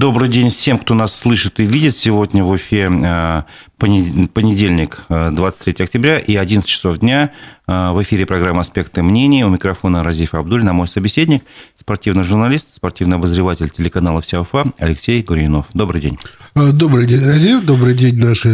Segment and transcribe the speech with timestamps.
[0.00, 1.94] Добрый день всем, кто нас слышит и видит.
[1.94, 3.42] Сегодня в эфире э,
[3.78, 7.32] понедельник, 23 э, октября и 11 часов дня.
[7.66, 9.44] Э, в эфире программа «Аспекты мнений».
[9.44, 11.44] У микрофона Разиф Абдуль, на мой собеседник,
[11.76, 15.66] спортивный журналист, спортивный обозреватель телеканала «Вся Уфа» Алексей Гуринов.
[15.74, 16.18] Добрый день.
[16.54, 17.62] Добрый день, Разиф.
[17.62, 18.48] Добрый день, наши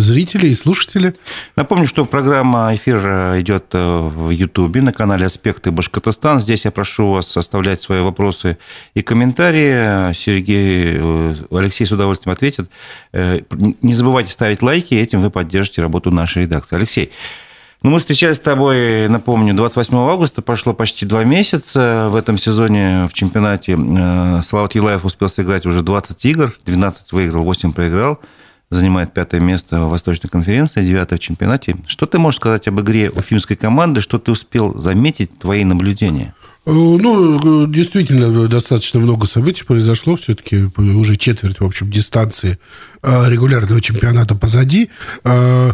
[0.00, 1.14] зрители и слушатели.
[1.54, 2.98] Напомню, что программа эфир
[3.40, 6.40] идет в Ютубе на канале «Аспекты Башкортостан».
[6.40, 8.58] Здесь я прошу вас оставлять свои вопросы
[8.94, 10.12] и комментарии.
[10.12, 10.55] Сергей,
[11.50, 12.70] Алексей с удовольствием ответит.
[13.12, 16.76] Не забывайте ставить лайки, и этим вы поддержите работу нашей редакции.
[16.76, 17.12] Алексей,
[17.82, 22.08] ну, мы встречались с тобой, напомню, 28 августа, прошло почти два месяца.
[22.10, 27.44] В этом сезоне в чемпионате э, Слават Юлаев успел сыграть уже 20 игр, 12 выиграл,
[27.44, 28.18] 8 проиграл.
[28.70, 31.76] Занимает пятое место в Восточной конференции, девятое в чемпионате.
[31.86, 34.00] Что ты можешь сказать об игре уфимской команды?
[34.00, 36.34] Что ты успел заметить, твои наблюдения?
[36.66, 40.16] Э, ну, действительно, достаточно много событий произошло.
[40.16, 42.58] Все-таки уже четверть, в общем, дистанции
[43.02, 44.90] э, регулярного чемпионата позади.
[45.24, 45.72] Э,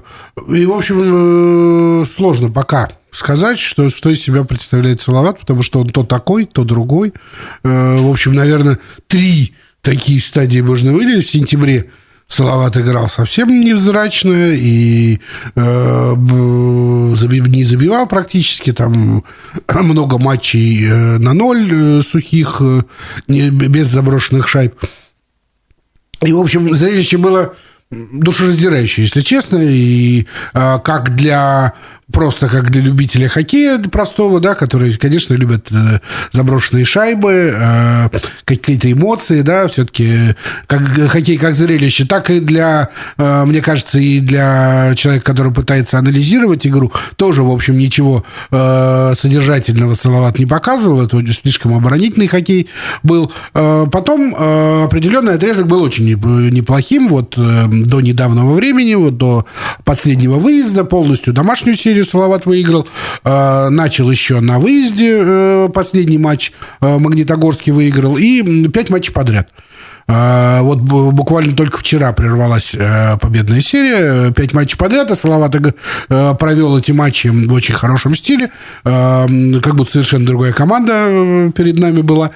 [0.55, 5.89] и, в общем, сложно пока сказать, что, что из себя представляет Салават, потому что он
[5.89, 7.13] то такой, то другой.
[7.63, 11.27] В общем, наверное, три такие стадии можно выделить.
[11.27, 11.91] В сентябре
[12.33, 15.21] Салават играл совсем невзрачно и
[15.55, 18.73] э, не забивал практически.
[18.73, 19.23] Там
[19.69, 22.85] много матчей э, на ноль э, сухих, э,
[23.29, 24.75] без заброшенных шайб.
[26.23, 27.55] И, в общем, зрелище было
[27.93, 31.75] душераздирающее, если честно, и э, как для
[32.13, 38.09] просто как для любителя хоккея простого, да, которые, конечно, любят э, заброшенные шайбы, э,
[38.45, 44.21] какие-то эмоции, да, все-таки как хоккей как зрелище, так и для, э, мне кажется, и
[44.21, 51.21] для человека, который пытается анализировать игру, тоже, в общем, ничего содержательного Салават не показывал, это
[51.33, 52.69] слишком оборонительный хоккей
[53.03, 53.33] был.
[53.53, 57.39] Потом определенный отрезок был очень неплохим, вот
[57.85, 59.47] до недавнего времени, вот до
[59.85, 62.87] последнего выезда, полностью домашнюю серию Салават выиграл.
[63.25, 66.53] Э, начал еще на выезде э, последний матч.
[66.81, 68.17] Э, Магнитогорский выиграл.
[68.17, 69.49] И пять матчей подряд.
[70.09, 74.33] А, вот буквально только вчера прервалась э, победная серия.
[74.33, 78.51] Пять матчей подряд, а Салават э, провел эти матчи в очень хорошем стиле.
[78.85, 79.27] А,
[79.63, 82.31] как будто совершенно другая команда э, перед нами была.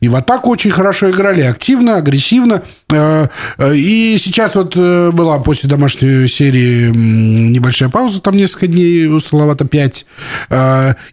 [0.00, 2.62] И в атаку очень хорошо играли, активно, агрессивно.
[2.92, 10.06] И сейчас вот была после домашней серии небольшая пауза, там несколько дней у Салавата 5.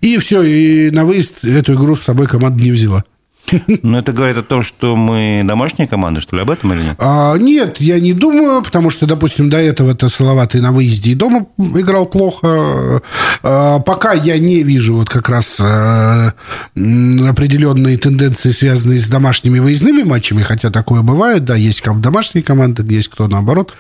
[0.02, 3.04] И все, и на выезд эту игру с собой команда не взяла.
[3.84, 6.96] Но это говорит о том, что мы домашняя команда, что ли, об этом или нет?
[7.00, 11.16] А, нет, я не думаю, потому что, допустим, до этого это Салаватый на выезде и
[11.16, 13.02] дома играл плохо.
[13.44, 16.34] А, пока я не вижу вот как раз а,
[16.76, 23.10] определенные тенденции, связанные с домашними выездными матчами, хотя такое бывает, да, есть домашние команды, есть
[23.10, 23.74] кто наоборот,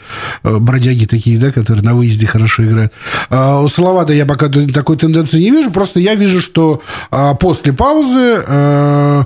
[0.43, 2.93] а, бродяги такие, да, которые на выезде хорошо играют.
[3.29, 6.81] А, у Салавата я пока такой тенденции не вижу, просто я вижу, что
[7.11, 9.25] а, после паузы а,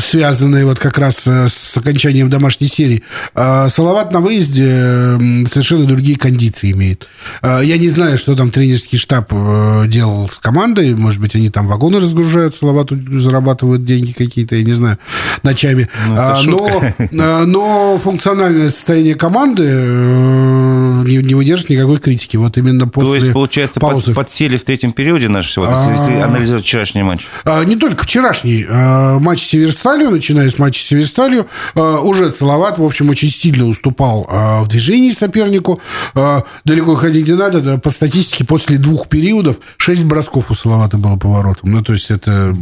[0.00, 3.02] связанные вот как раз э, с окончанием домашней серии.
[3.34, 5.18] А Салават на выезде
[5.50, 7.08] совершенно другие кондиции имеет.
[7.42, 10.94] А я не знаю, что там тренерский штаб э, делал с командой.
[10.94, 14.98] Может быть, они там вагоны разгружают, Салавату зарабатывают деньги какие-то, я не знаю,
[15.42, 15.88] ночами.
[16.08, 22.36] Ну, а, но, но функциональное состояние команды не, не выдержит никакой критики.
[22.36, 24.14] Вот именно после То есть, получается, паузы.
[24.14, 26.26] Под, подсели в третьем периоде наши сегодня, если а.
[26.26, 27.26] анализировать вчерашний матч?
[27.66, 28.66] Не только вчерашний.
[28.66, 34.28] Матч Северсталью, начиная с матча с Северсталью, э, уже Салават, в общем, очень сильно уступал
[34.30, 35.80] э, в движении сопернику.
[36.14, 37.78] Э, далеко ходить не надо.
[37.78, 41.72] По статистике, после двух периодов 6 бросков у Салавата было поворотом.
[41.72, 42.56] Ну, то есть, это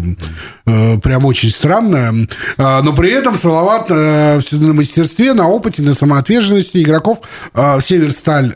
[0.65, 2.13] прям очень странно.
[2.57, 7.21] Но при этом Салават на мастерстве, на опыте, на самоотверженности игроков
[7.55, 8.55] Северсталь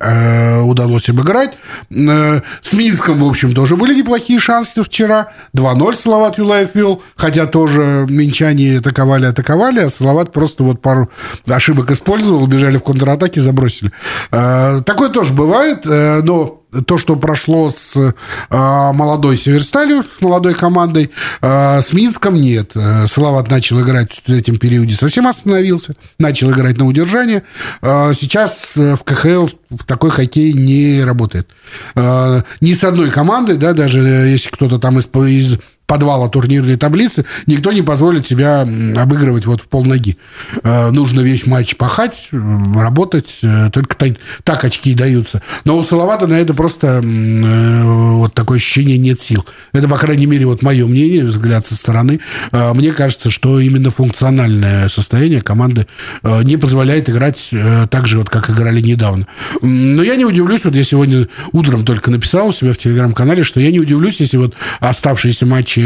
[0.64, 1.52] удалось обыграть.
[1.90, 5.28] С Минском, в общем, тоже были неплохие шансы вчера.
[5.54, 11.10] 2-0 Салават Юлаев вел, хотя тоже меньше минчане атаковали, атаковали, а Салават просто вот пару
[11.46, 13.92] ошибок использовал, убежали в контратаке, забросили.
[14.30, 18.12] А, такое тоже бывает, э, но то, что прошло с э,
[18.50, 21.10] молодой Северсталью, с молодой командой,
[21.40, 22.72] э, с Минском нет.
[23.06, 27.42] Салават начал играть в этом периоде, совсем остановился, начал играть на удержание.
[27.82, 29.48] Сейчас в КХЛ
[29.86, 31.48] такой хоккей не работает.
[31.94, 37.72] Ни с одной командой, да, даже если кто-то там из, из подвала турнирной таблицы, никто
[37.72, 40.18] не позволит себя обыгрывать вот в полноги.
[40.62, 43.96] Э, нужно весь матч пахать, работать, э, только
[44.44, 45.42] так, очки даются.
[45.64, 49.46] Но у Салавата на это просто вот такое ощущение нет сил.
[49.72, 52.20] Это, по крайней мере, вот мое мнение, взгляд со стороны.
[52.52, 55.86] Мне кажется, что именно функциональное состояние команды
[56.22, 57.48] не позволяет играть
[57.90, 59.26] так же, вот как играли недавно.
[59.62, 63.60] Но я не удивлюсь, вот я сегодня утром только написал у себя в телеграм-канале, что
[63.60, 65.77] я не удивлюсь, если вот оставшиеся матчи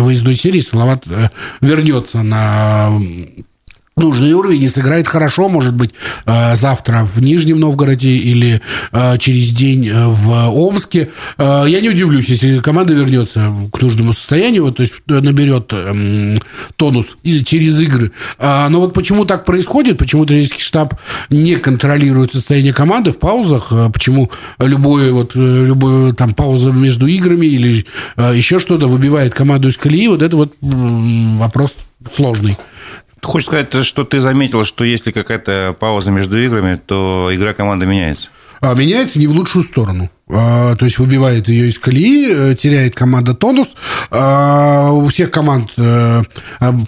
[0.00, 1.30] выездной серии Салават э,
[1.60, 2.90] вернется на
[3.98, 5.90] нужный уровень и сыграет хорошо, может быть,
[6.26, 8.60] э, завтра в Нижнем Новгороде или
[8.92, 11.10] э, через день в Омске.
[11.38, 16.40] Я не удивлюсь, если команда вернется к нужному состоянию, то есть наберет эм,
[16.76, 18.12] тонус через игры.
[18.38, 20.94] А, но вот почему так происходит, почему тренерский штаб
[21.30, 27.86] не контролирует состояние команды в паузах, почему любое, вот, любое там пауза между играми или
[28.16, 31.76] еще что-то выбивает команду из колеи, вот это вот вопрос
[32.14, 32.56] сложный.
[33.22, 38.28] Хочешь сказать, что ты заметил, что если какая-то пауза между играми, то игра команды меняется?
[38.60, 40.10] А меняется не в лучшую сторону.
[40.30, 43.68] А, то есть выбивает ее из колеи, э, теряет команда тонус.
[44.10, 46.22] А, у всех команд э,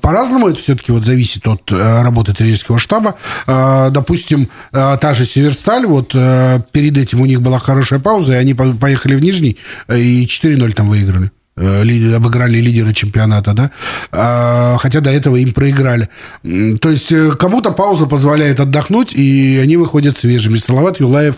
[0.03, 0.49] по-разному.
[0.49, 3.17] Это все-таки вот зависит от э, работы тренерского штаба.
[3.47, 9.15] Допустим, та же Северсталь, вот перед этим у них была хорошая пауза, и они поехали
[9.15, 11.31] в Нижний и 4-0 там выиграли.
[11.60, 13.70] Э, обыграли лидера чемпионата, да,
[14.12, 16.08] а, хотя до этого им проиграли.
[16.42, 20.56] То есть э, кому-то пауза позволяет отдохнуть, и они выходят свежими.
[20.56, 21.36] Салават Юлаев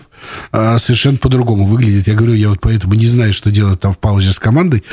[0.53, 2.07] а, совершенно по-другому выглядит.
[2.07, 4.85] Я говорю, я вот поэтому не знаю, что делать там в паузе с командой.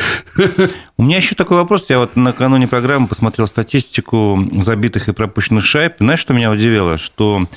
[0.98, 1.86] У меня еще такой вопрос.
[1.90, 5.94] Я вот накануне программы посмотрел статистику забитых и пропущенных шайб.
[6.00, 6.98] Знаешь, что меня удивило?
[6.98, 7.48] Что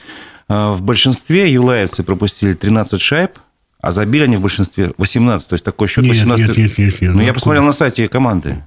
[0.49, 3.39] э, в большинстве юлаевцы пропустили 13 шайб,
[3.83, 5.49] а забили они в большинстве 18.
[5.49, 6.49] То есть такой счет нет, 18.
[6.49, 7.01] Нет, нет, нет.
[7.03, 8.65] нет ну, я посмотрел на сайте команды.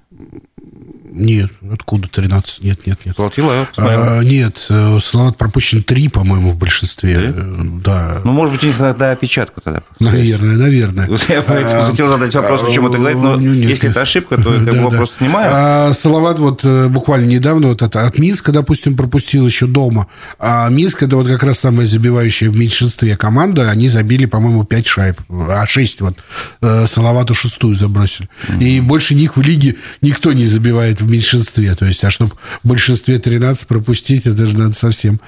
[1.17, 2.61] Нет, откуда 13?
[2.61, 3.15] Нет, нет, нет.
[3.15, 7.15] Салат Юлаев, а, Нет, э, Салат пропущен 3, по-моему, в большинстве.
[7.15, 7.33] Да?
[7.37, 8.21] Э, да.
[8.25, 9.81] Ну, может быть, у них тогда опечатка тогда.
[9.99, 11.07] Наверное, наверное.
[11.29, 13.91] Я а, хотел задать вопрос, почему ты говоришь, но нет, если нет.
[13.91, 15.25] это ошибка, то да, вопрос да.
[15.25, 15.51] снимаю.
[15.53, 20.07] А, Салават вот э, буквально недавно вот от, от Минска, допустим, пропустил еще дома.
[20.37, 23.71] А Минск это вот как раз самая забивающая в меньшинстве команда.
[23.71, 25.21] Они забили, по-моему, 5 шайб.
[25.29, 26.17] А 6 вот.
[26.89, 28.27] Салавату шестую забросили.
[28.49, 28.63] Mm-hmm.
[28.63, 31.73] И больше них в лиге никто не забивает в меньшинстве.
[31.75, 35.19] То есть, а чтобы в большинстве 13 пропустить, это же надо совсем...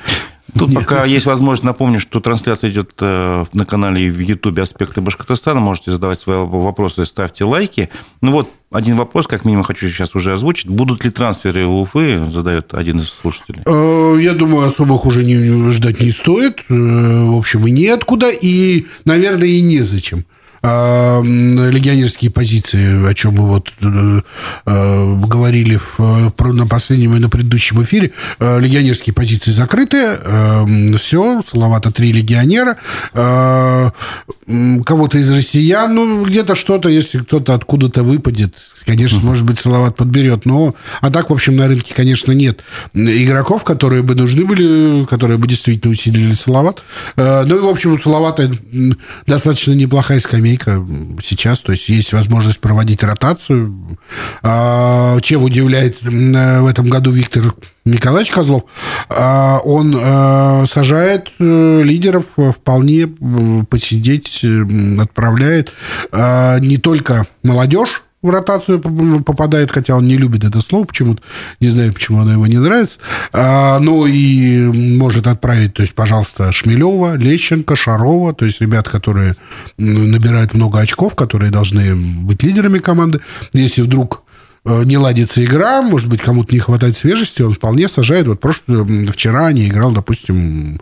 [0.57, 0.79] Тут Нет.
[0.79, 5.59] пока есть возможность, напомню, что трансляция идет э, на канале в Ютубе «Аспекты Башкортостана».
[5.59, 7.89] Можете задавать свои вопросы, ставьте лайки.
[8.21, 10.68] Ну вот, один вопрос, как минимум, хочу сейчас уже озвучить.
[10.68, 13.62] Будут ли трансферы у Уфы, задает один из слушателей.
[13.65, 16.63] Э, я думаю, особых уже не, ждать не стоит.
[16.69, 20.25] Э, в общем, и неоткуда, и, наверное, и незачем.
[20.63, 24.21] А, легионерские позиции, о чем мы вот э,
[24.65, 30.18] э, говорили в, на последнем и на предыдущем эфире, э, легионерские позиции закрыты,
[30.98, 32.77] все, Салавата три легионера,
[33.13, 38.56] кого-то из россиян, ну, где-то что-то, если кто-то откуда-то выпадет,
[38.86, 42.62] конечно, может быть, Салават подберет, но, а так, в общем, на рынке, конечно, нет
[42.94, 46.83] игроков, которые бы нужны были, которые бы действительно усилили Салават.
[47.15, 48.51] Ну, и, в общем, у Салавата
[49.25, 50.86] достаточно неплохая скамейка скамейка
[51.22, 53.98] сейчас, то есть есть возможность проводить ротацию.
[54.42, 57.54] А, чем удивляет в этом году Виктор
[57.86, 58.64] Николаевич Козлов,
[59.10, 63.08] а, он а, сажает э, лидеров вполне
[63.70, 64.46] посидеть,
[65.00, 65.74] отправляет
[66.12, 68.79] не только молодежь, в ротацию
[69.24, 71.21] попадает, хотя он не любит это слово почему-то,
[71.59, 73.00] не знаю, почему оно ему не нравится,
[73.31, 74.65] а, но и
[74.97, 79.36] может отправить, то есть, пожалуйста, Шмелева, Лещенко, Шарова, то есть ребят, которые
[79.77, 83.22] набирают много очков, которые должны быть лидерами команды.
[83.53, 84.24] Если вдруг
[84.86, 88.27] не ладится игра, может быть, кому-то не хватает свежести, он вполне сажает.
[88.27, 90.79] Вот просто вчера не играл, допустим,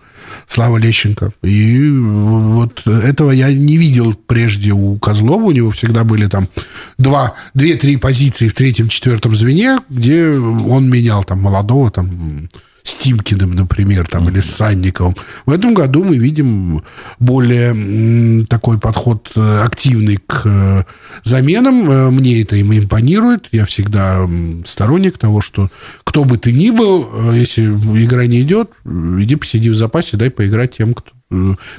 [0.47, 1.31] Слава Лещенко.
[1.43, 5.43] И вот этого я не видел прежде у Козлова.
[5.43, 6.49] У него всегда были там
[6.97, 12.47] два, две-три позиции в третьем-четвертом звене, где он менял там молодого, там
[12.85, 15.15] с Тимкиным, например, там, или с Санниковым.
[15.47, 16.83] В этом году мы видим
[17.19, 20.83] более такой подход э, активный к э,
[21.23, 21.89] заменам.
[21.89, 23.47] Э, мне это им импонирует.
[23.51, 24.29] Я всегда
[24.65, 25.71] сторонник того, что
[26.03, 30.77] кто бы ты ни был, если игра не идет, иди посиди в запасе, дай поиграть
[30.77, 31.11] тем, кто...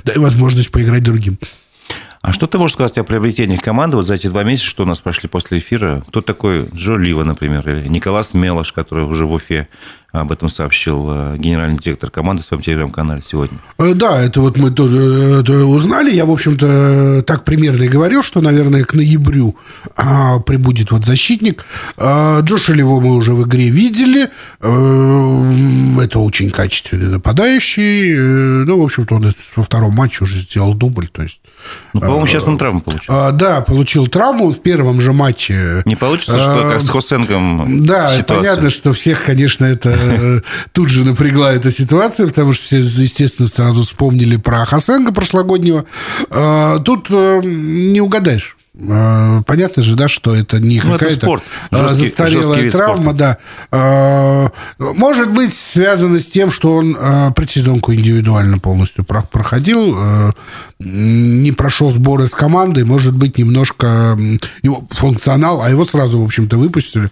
[0.02, 1.38] Дай возможность поиграть другим.
[2.26, 4.86] А что ты можешь сказать о приобретениях команды вот за эти два месяца, что у
[4.86, 6.02] нас прошли после эфира?
[6.08, 9.68] Кто такой Джо Лива, например, или Николас Мелош, который уже в Уфе
[10.20, 13.58] об этом сообщил э, генеральный директор команды в своем телеграм-канале сегодня.
[13.78, 14.99] Э, да, это вот мы тоже
[15.64, 16.12] узнали.
[16.12, 19.56] Я, в общем-то, так примерно и говорил, что, наверное, к ноябрю
[19.96, 21.64] а, прибудет вот защитник.
[21.96, 24.30] А, Джоша Лево мы уже в игре видели.
[24.61, 28.16] А, это очень качественный нападающий.
[28.64, 31.08] Ну, в общем-то, он во втором матче уже сделал дубль.
[31.08, 31.40] То есть
[31.92, 33.06] ну, по-моему, сейчас он травму получил.
[33.08, 35.82] А, да, получил травму в первом же матче.
[35.85, 38.25] Не получится, что как с Хосенком Да, ситуация.
[38.25, 40.05] понятно, что всех, конечно, это э,
[40.72, 45.84] тут же напрягла эта ситуация, потому что все, естественно, сразу вспомнили про Хосенга прошлогоднего.
[46.30, 48.56] А, тут э, не угадаешь.
[48.78, 53.38] Понятно же, да, что это не ну, какая-то застарелая травма, да.
[53.70, 54.48] А,
[54.78, 56.94] может быть, связано с тем, что он
[57.34, 59.98] предсезонку индивидуально полностью проходил,
[60.78, 64.18] не прошел сборы с командой, может быть, немножко
[64.60, 67.08] его функционал, а его сразу, в общем-то, выпустили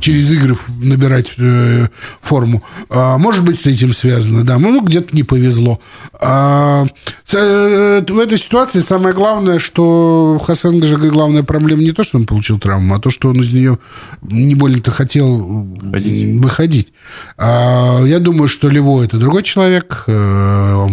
[0.00, 1.88] через игры набирать э,
[2.20, 2.62] форму.
[2.88, 4.58] А, может быть, с этим связано, да.
[4.58, 5.80] Ну, где-то не повезло.
[6.14, 6.86] А,
[7.32, 12.26] э, в этой ситуации самое главное, что Хасан же главная проблема не то, что он
[12.26, 13.78] получил травму, а то, что он из нее
[14.22, 16.42] не больно-то хотел Ходить.
[16.42, 16.92] выходить.
[17.36, 20.88] А, я думаю, что Лево это другой человек, э,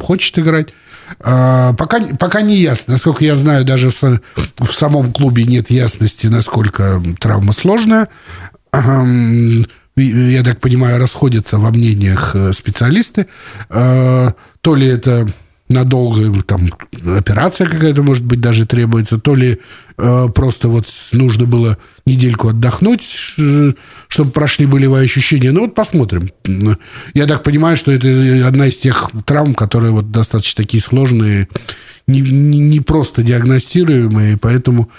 [0.00, 0.68] хочет играть.
[1.20, 2.94] А, пока, пока не ясно.
[2.94, 8.08] Насколько я знаю, даже в, в самом клубе нет ясности, насколько травма сложная.
[9.96, 13.28] Я так понимаю, расходятся во мнениях э, специалисты.
[13.70, 15.28] А, то ли это
[15.74, 16.70] надолго там
[17.16, 19.58] операция какая-то, может быть, даже требуется, то ли
[19.98, 21.76] э, просто вот нужно было
[22.06, 23.72] недельку отдохнуть, э,
[24.08, 25.50] чтобы прошли болевые ощущения.
[25.50, 26.30] Ну вот посмотрим.
[27.12, 28.08] Я так понимаю, что это
[28.46, 31.48] одна из тех травм, которые вот достаточно такие сложные,
[32.06, 34.90] не, не, не просто диагностируемые, поэтому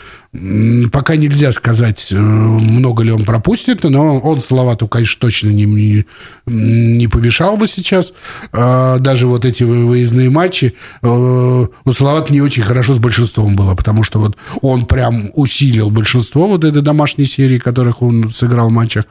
[0.92, 6.06] пока нельзя сказать, э, много ли он пропустит, но он Салавату, конечно, точно не, не,
[6.46, 8.14] не помешал бы сейчас.
[8.52, 13.76] А, даже вот эти выездные матчи э, у Салавата не очень хорошо с большинством было,
[13.76, 18.72] потому что вот он прям усилил большинство вот этой домашней серии, которых он сыграл в
[18.72, 19.06] матчах,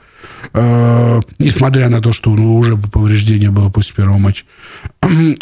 [0.53, 4.45] э, несмотря на то, что уже повреждение было после первого матча.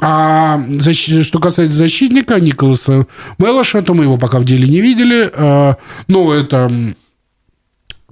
[0.00, 0.60] А
[1.22, 3.06] что касается защитника Николаса
[3.38, 5.30] Мелоша, то мы его пока в деле не видели.
[6.08, 6.70] Но это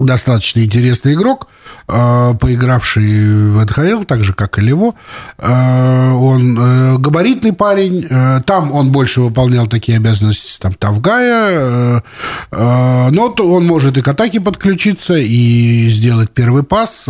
[0.01, 1.49] достаточно интересный игрок,
[1.87, 4.95] а, поигравший в НХЛ, так же, как и Лево.
[5.39, 8.09] А, он э, габаритный парень.
[8.45, 12.03] Там он больше выполнял такие обязанности там, Тавгая.
[12.51, 17.07] Но он может и к атаке подключиться, и сделать первый пас.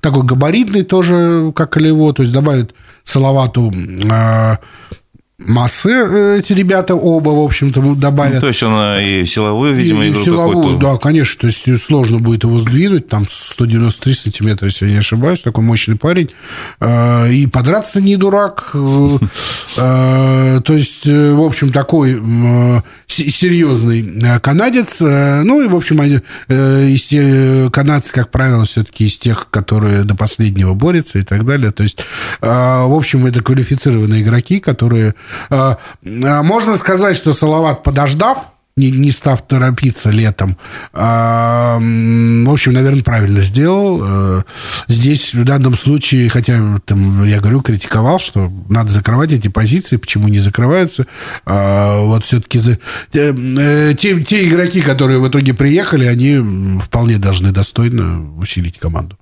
[0.00, 2.12] Такой габаритный тоже, как и Лево.
[2.12, 2.74] То есть добавит
[3.04, 3.72] Салавату
[5.38, 8.34] массы э, эти ребята оба, в общем-то, добавят.
[8.34, 11.40] Ну, то есть он и силовую, видимо, и, игру силовую, да, конечно.
[11.40, 15.96] То есть сложно будет его сдвинуть, там 193 сантиметра, если я не ошибаюсь, такой мощный
[15.96, 16.30] парень.
[16.80, 18.70] Э, и подраться не дурак.
[18.74, 19.18] Э,
[20.64, 22.20] то есть, в общем, такой
[23.16, 25.00] серьезный канадец.
[25.00, 26.20] Ну, и, в общем, они,
[27.70, 31.72] канадцы, как правило, все-таки из тех, которые до последнего борются и так далее.
[31.72, 31.98] То есть,
[32.40, 35.14] в общем, это квалифицированные игроки, которые
[36.02, 38.38] можно сказать, что Салават, подождав,
[38.76, 40.56] не, не став торопиться летом.
[40.92, 44.00] А, в общем, наверное, правильно сделал.
[44.02, 44.42] А,
[44.88, 50.28] здесь в данном случае, хотя там, я говорю, критиковал, что надо закрывать эти позиции, почему
[50.28, 51.06] не закрываются.
[51.46, 52.78] А, вот все-таки за,
[53.14, 59.16] э, те, те игроки, которые в итоге приехали, они вполне должны достойно усилить команду.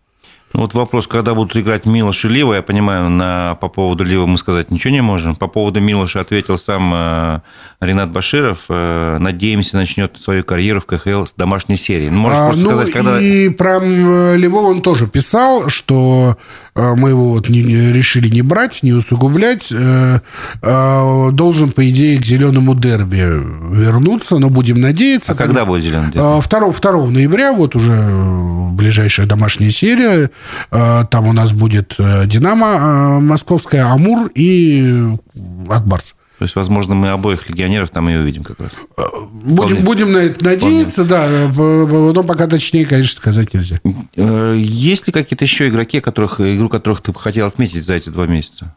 [0.54, 4.24] Ну, вот вопрос, когда будут играть Милош и Лива, я понимаю, на, по поводу Лива
[4.24, 5.34] мы сказать ничего не можем.
[5.34, 7.40] По поводу Милоша ответил сам э,
[7.80, 8.58] Ренат Баширов.
[8.68, 12.08] Э, надеемся, начнет свою карьеру в КХЛ с домашней серии.
[12.08, 13.20] Ну, можешь а, просто ну, сказать, когда...
[13.20, 16.38] И про Львова он тоже писал, что
[16.76, 19.72] э, мы его вот не, решили не брать, не усугублять.
[19.72, 20.20] Э,
[20.62, 23.24] э, должен, по идее, к зеленому дерби
[23.74, 25.32] вернуться, но будем надеяться.
[25.32, 26.48] А когда будет зеленый дерби?
[26.48, 27.92] 2, 2 ноября, вот уже
[28.74, 30.30] ближайшая домашняя серия.
[30.70, 35.16] Э, там у нас будет э, «Динамо» э, московская, «Амур» и
[35.68, 36.14] «Акбарс».
[36.38, 38.70] То есть, возможно, мы обоих легионеров там и увидим как раз.
[39.30, 41.52] Будем, будем на это надеяться, Вполне.
[41.54, 42.12] да.
[42.12, 43.80] Но пока точнее, конечно, сказать нельзя.
[44.56, 48.26] Есть ли какие-то еще игроки, которых, игру которых ты бы хотел отметить за эти два
[48.26, 48.74] месяца?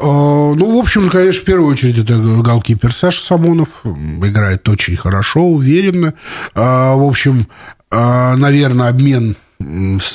[0.00, 3.84] Ну, в общем, конечно, в первую очередь это голкипер Саша Самонов.
[3.84, 6.14] Играет очень хорошо, уверенно.
[6.54, 7.48] В общем,
[7.90, 9.36] наверное, обмен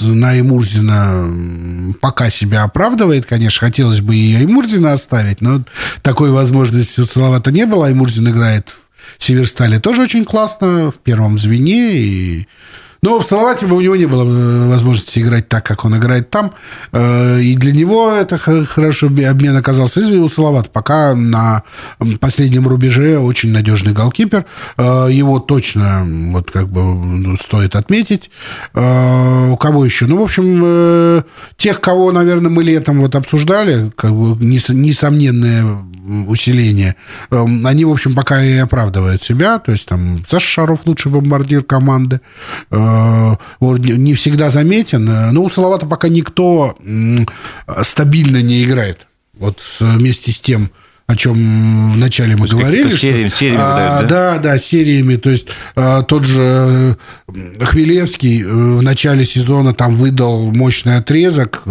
[0.02, 5.64] на Аймурзина пока себя оправдывает, конечно, хотелось бы и Аймурзина оставить, но
[6.02, 7.88] такой возможности у Салавата не было.
[7.88, 8.76] Аймурзин играет
[9.18, 12.48] в Северстале тоже очень классно, в первом звене, и
[13.02, 16.52] Но в Салавате у него не было э, возможности играть так, как он играет там.
[16.92, 20.02] Э, и для него это хороший обмен оказался.
[20.02, 21.64] И у Салавата пока на
[22.20, 24.46] последнем рубеже очень надежный голкипер.
[24.78, 28.32] Э, его точно вот как бы ну, стоит отметить.
[28.74, 30.06] У кого еще?
[30.06, 31.24] Ну, в общем,
[31.58, 35.64] тех, кого, наверное, мы летом вот обсуждали, как бы несомненное
[36.28, 36.96] усиление,
[37.30, 39.60] они, в общем, пока и оправдывают себя.
[39.60, 42.22] То есть там Саша Шаров лучший бомбардир команды.
[42.88, 45.08] Э, не всегда заметен.
[45.10, 46.78] Э, но у Салавата пока никто
[47.84, 49.08] стабильно не играет.
[49.34, 50.72] Вот вместе с тем,
[51.06, 52.90] о чем вначале мы говорили.
[52.90, 54.08] Сериями, что, сериями а, да?
[54.08, 55.16] да, да, сериями.
[55.18, 61.64] То есть а, тот же Хмелевский в начале сезона там выдал мощный отрезок,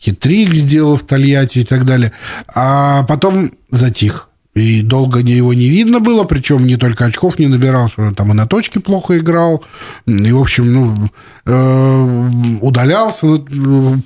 [0.00, 2.12] хитрик сделал в Тольятти и так далее,
[2.54, 4.28] а потом затих.
[4.54, 8.34] И долго его не видно было, причем не только очков не набирал, что там и
[8.34, 9.64] на точке плохо играл.
[10.06, 11.10] И, в общем, ну,
[11.44, 14.00] э, удалялся, ну,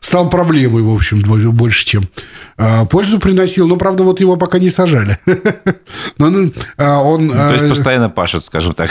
[0.00, 1.20] стал проблемой, в общем,
[1.52, 2.08] больше, чем
[2.56, 3.68] э, пользу приносил.
[3.68, 5.18] Но, правда, вот его пока не сажали.
[6.16, 8.90] Но, ну, а он, ну, То есть, постоянно пашет, скажем так.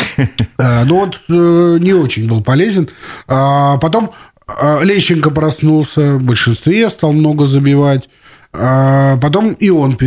[0.57, 2.87] Ну, вот не очень был полезен.
[3.27, 4.11] А потом
[4.83, 8.09] Лещенко проснулся, в большинстве стал много забивать.
[8.51, 9.97] А потом и он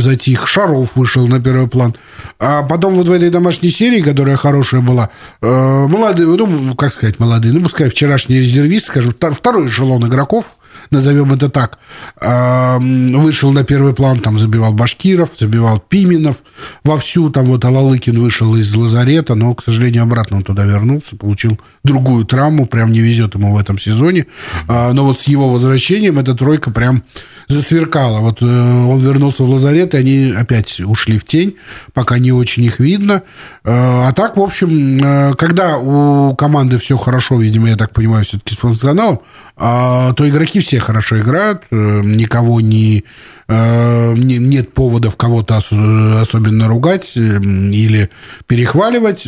[0.00, 0.46] затих.
[0.46, 1.94] Шаров вышел на первый план.
[2.38, 5.10] А потом вот в этой домашней серии, которая хорошая была,
[5.42, 10.56] э, молодые, ну, как сказать, молодые, ну, пускай вчерашний резервист, скажем, второй эшелон игроков,
[10.90, 11.78] назовем это так,
[12.20, 16.38] а, вышел на первый план, там забивал Башкиров, забивал Пименов
[16.84, 21.58] вовсю, там вот Алалыкин вышел из лазарета, но, к сожалению, обратно он туда вернулся, получил
[21.84, 24.26] другую травму, прям не везет ему в этом сезоне,
[24.66, 27.04] а, но вот с его возвращением эта тройка прям
[27.48, 28.20] засверкала.
[28.20, 31.56] Вот э, он вернулся в лазарет, и они опять ушли в тень,
[31.94, 33.22] пока не очень их видно.
[33.64, 38.24] Э, а так, в общем, э, когда у команды все хорошо, видимо, я так понимаю,
[38.24, 39.20] все-таки с функционалом,
[39.56, 43.04] а, то игроки все хорошо играют, никого не
[43.50, 48.10] нет поводов кого-то особенно ругать или
[48.46, 49.26] перехваливать.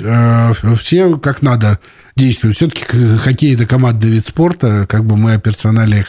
[0.79, 1.81] Все как надо
[2.17, 2.57] действуют.
[2.57, 2.85] Все-таки
[3.17, 6.09] хоккей– это командный вид спорта, как бы мы о персоналиях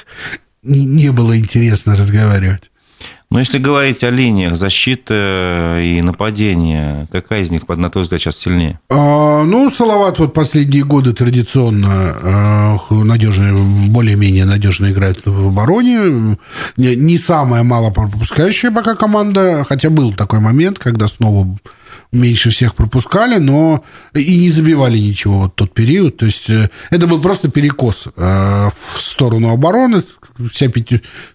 [0.64, 2.72] не было интересно разговаривать.
[3.32, 8.38] Но если говорить о линиях защиты и нападения, какая из них, на твой взгляд, сейчас
[8.38, 8.78] сильнее?
[8.90, 13.54] А, ну, Салават вот последние годы традиционно а, надежно,
[13.88, 16.38] более-менее надежно играет в обороне.
[16.76, 21.48] Не, не самая мало пропускающая пока команда, хотя был такой момент, когда снова
[22.12, 26.18] меньше всех пропускали, но и не забивали ничего вот тот период.
[26.18, 30.04] То есть э, это был просто перекос э, в сторону обороны.
[30.52, 30.68] Вся,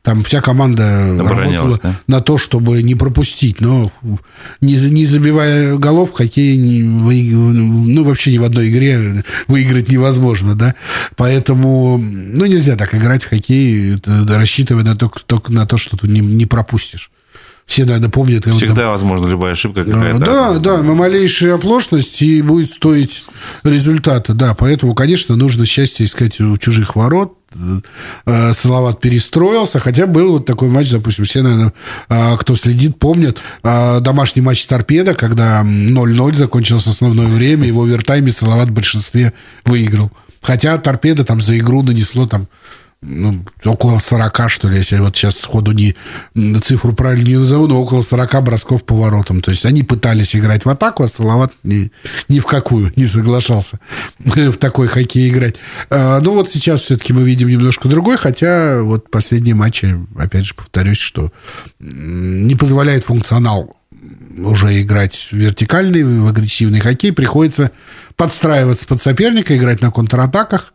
[0.02, 2.00] там, вся команда работала да?
[2.06, 3.60] на то, чтобы не пропустить.
[3.60, 3.90] Но
[4.60, 10.54] не, не забивая голов, хоккей не, ну, вообще ни в одной игре выиграть невозможно.
[10.54, 10.74] Да?
[11.16, 13.96] Поэтому ну, нельзя так играть в хоккей,
[14.28, 17.10] рассчитывая на то, только на то что ты не, не пропустишь
[17.66, 18.46] все, наверное, помнят.
[18.46, 20.18] Всегда там, возможно любая ошибка какая-то.
[20.18, 23.28] Да, да, на малейшая оплошность и будет стоить
[23.64, 24.34] результата.
[24.34, 27.36] Да, поэтому, конечно, нужно счастье искать у чужих ворот.
[28.24, 31.72] Э, Салават перестроился, хотя был вот такой матч, допустим, все, наверное,
[32.08, 37.82] э, кто следит, помнят, э, домашний матч с Торпедо, когда 0-0 закончилось основное время, его
[37.82, 39.32] в овертайме Салават в большинстве
[39.64, 40.12] выиграл.
[40.40, 42.46] Хотя Торпедо там за игру нанесло там
[43.08, 45.94] ну, около 40, что ли, если вот сейчас сходу не,
[46.62, 49.40] цифру правильно не назову, но около 40 бросков поворотом.
[49.40, 51.92] То есть они пытались играть в атаку, а Салават ни,
[52.28, 53.78] ни в какую не соглашался
[54.18, 55.56] в такой хоккей играть.
[55.88, 60.54] А, ну вот сейчас все-таки мы видим немножко другой, хотя вот последние матчи, опять же,
[60.54, 61.32] повторюсь, что
[61.78, 63.76] не позволяет функционал
[64.38, 67.70] уже играть в вертикальный, в агрессивный хоккей, приходится
[68.16, 70.72] подстраиваться под соперника, играть на контратаках,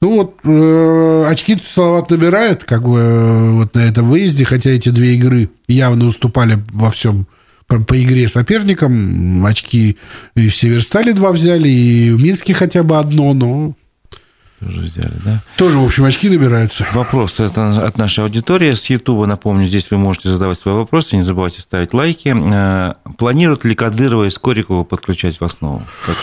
[0.00, 4.90] ну вот, э, очки Салават набирает, как бы, э, вот на этом выезде, хотя эти
[4.90, 7.26] две игры явно уступали во всем
[7.66, 9.44] по, по игре соперникам.
[9.44, 9.96] Очки
[10.34, 13.74] и в Северстале два взяли, и в Минске хотя бы одно, но
[14.60, 15.42] тоже взяли, да?
[15.58, 16.86] Тоже, в общем, очки набираются.
[16.94, 19.26] Вопрос от нашей аудитории с Ютуба.
[19.26, 21.16] Напомню, здесь вы можете задавать свои вопросы.
[21.16, 22.34] Не забывайте ставить лайки.
[22.34, 25.82] Э, планируют ли Кадырова и Скорикова подключать в основу?
[26.06, 26.16] Как...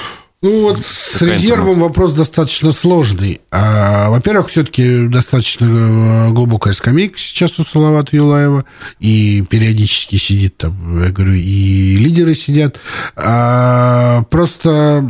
[0.44, 3.40] Ну вот с резервом вопрос достаточно сложный.
[3.50, 8.66] А, во-первых, все-таки достаточно э, глубокая скамейка сейчас у Салавата Юлаева,
[9.00, 12.78] и периодически сидит там, я говорю, и лидеры сидят.
[13.16, 15.08] А, просто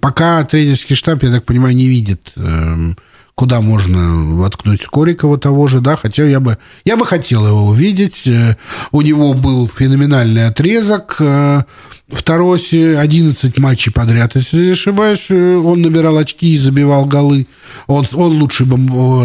[0.00, 2.96] пока тренерский штаб, я так понимаю, не видит эм,
[3.38, 8.26] куда можно воткнуть Скорикова того же, да, хотя я бы, я бы хотел его увидеть.
[8.26, 8.56] Э,
[8.90, 11.62] у него был феноменальный отрезок э,
[12.08, 17.46] в Таросе, 11 матчей подряд, если не ошибаюсь, э, он набирал очки и забивал голы.
[17.86, 18.66] Он, он лучший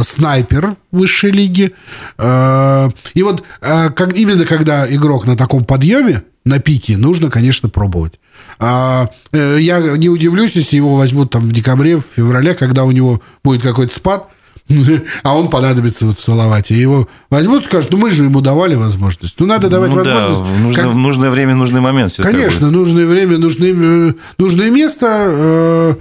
[0.04, 1.74] снайпер высшей лиги.
[2.20, 8.20] И вот как, именно когда игрок на таком подъеме, на пике, нужно, конечно, пробовать.
[8.60, 12.92] А, э, я не удивлюсь, если его возьмут там в декабре, в феврале, когда у
[12.92, 14.28] него будет какой-то спад,
[15.24, 16.76] а он понадобится вот в Салавате.
[16.76, 19.36] Его возьмут и скажут, ну мы же ему давали возможность.
[19.40, 20.42] Ну надо давать ну, возможность.
[20.42, 20.92] Да, нужно, как...
[20.92, 22.14] в нужное время, нужный момент.
[22.18, 25.08] Конечно, нужное время, нужное, э, нужное место.
[25.10, 25.96] Э,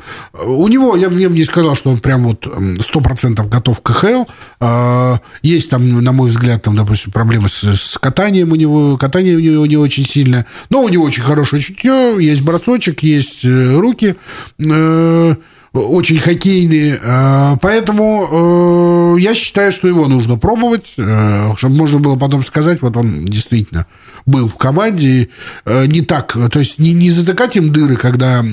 [0.44, 4.24] у него, я, я бы не сказал, что он прям вот 100% готов к КХЛ.
[4.60, 8.96] Э, есть там, на мой взгляд, там, допустим, проблемы с, с катанием у него.
[8.96, 10.46] Катание у него не очень сильное.
[10.70, 14.16] Но у него очень хорошее чутье, есть бросочек, есть руки
[15.72, 17.00] очень хоккейные.
[17.02, 22.82] Э, поэтому э, я считаю, что его нужно пробовать, э, чтобы можно было потом сказать,
[22.82, 23.86] вот он действительно
[24.26, 25.30] был в команде.
[25.66, 28.44] Не так, то есть не, не затыкать им дыры, когда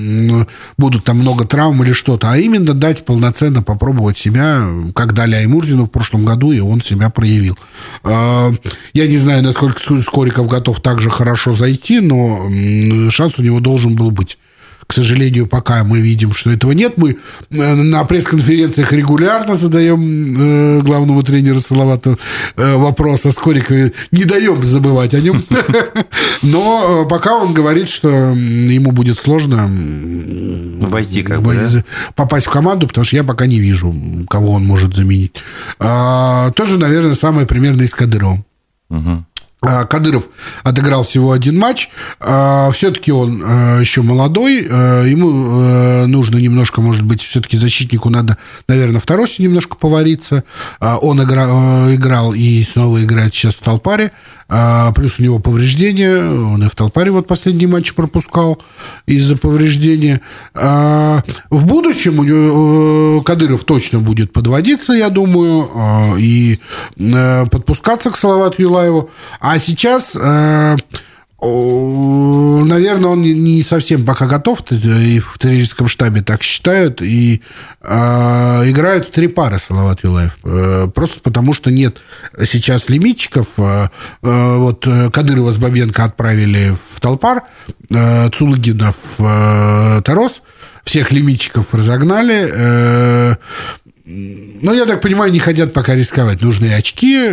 [0.80, 4.64] будут там много травм или что-то, а именно дать полноценно попробовать себя,
[4.96, 7.56] как дали Аймурзину в прошлом году, и он себя проявил.
[8.04, 12.50] Я не знаю, насколько Скориков готов так же хорошо зайти, но
[13.12, 14.40] шанс у него должен был быть.
[14.90, 16.98] К сожалению, пока мы видим, что этого нет.
[16.98, 17.12] Мы
[17.52, 22.18] э, на пресс-конференциях регулярно задаем э, главному тренеру Салавату
[22.56, 23.94] э, вопрос о Скорикове.
[24.12, 25.44] Не даем забывать о нем.
[26.42, 29.70] Но пока он говорит, что ему будет сложно
[30.88, 31.84] войти, как бы, да?
[32.16, 33.94] попасть в команду, потому что я пока не вижу,
[34.28, 35.36] кого он может заменить.
[35.78, 38.44] А, тоже, наверное, самое примерно и с Кадыровым.
[38.90, 39.26] Угу.
[39.62, 40.26] А, Кадыров
[40.64, 41.90] отыграл всего один матч.
[42.20, 44.64] А, все-таки он а, еще молодой.
[44.64, 50.44] Ему нужно немножко, может быть, все-таки защитнику надо, наверное, в Таросе немножко повариться.
[50.80, 54.12] Он играл и снова играет сейчас в Толпаре.
[54.50, 56.18] А, плюс у него повреждения.
[56.18, 58.60] Он и в Толпаре вот последний матч пропускал
[59.06, 60.22] из-за повреждения.
[60.56, 66.60] А, в будущем у него, э, Кадыров точно будет подводиться, я думаю, а, и
[66.98, 69.12] э, подпускаться к Салавату Юлаеву.
[69.40, 70.76] А сейчас э,
[71.42, 77.42] Наверное, он не совсем пока готов, и в тренерском штабе так считают, и
[77.82, 77.90] э,
[78.70, 80.38] играют в три пары Салават Юлаев.
[80.44, 82.02] Э, просто потому, что нет
[82.46, 83.48] сейчас лимитчиков.
[83.58, 83.88] Э,
[84.22, 87.44] э, вот Кадырова с Бабенко отправили в Толпар,
[87.90, 90.42] э, Цулыгина в э, Тарос,
[90.84, 92.50] всех лимитчиков разогнали.
[92.52, 93.36] Э,
[94.12, 96.42] ну, я так понимаю, не хотят пока рисковать.
[96.42, 97.30] Нужны очки.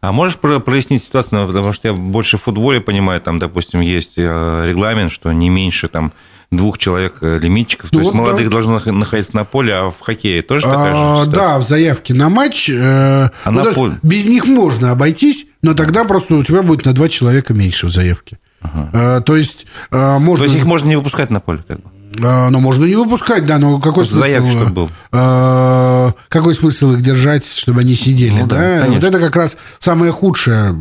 [0.00, 4.64] А можешь прояснить ситуацию, потому что я больше в футболе понимаю, там, допустим, есть э,
[4.66, 6.12] регламент, что не меньше там
[6.50, 7.90] двух человек э, лимитчиков.
[7.92, 8.52] Ну, То вот есть молодых да.
[8.52, 12.28] должно находиться на поле, а в хоккее тоже такая а, же Да, в заявке на
[12.28, 12.70] матч.
[12.70, 13.98] Э, а ну, на поле?
[14.02, 17.90] Без них можно обойтись, но тогда просто у тебя будет на два человека меньше в
[17.90, 18.38] заявке.
[18.62, 18.90] Ага.
[18.92, 20.44] Э, то есть э, можно...
[20.46, 21.90] То есть их можно не выпускать на поле, как бы?
[22.22, 24.20] А, ну, можно не выпускать, да, но какой смысл?
[24.20, 24.90] Заявки, чтобы был.
[25.12, 28.56] А, какой смысл их держать, чтобы они сидели, ну, да?
[28.56, 28.86] да?
[28.88, 30.74] Вот это как раз самое худшее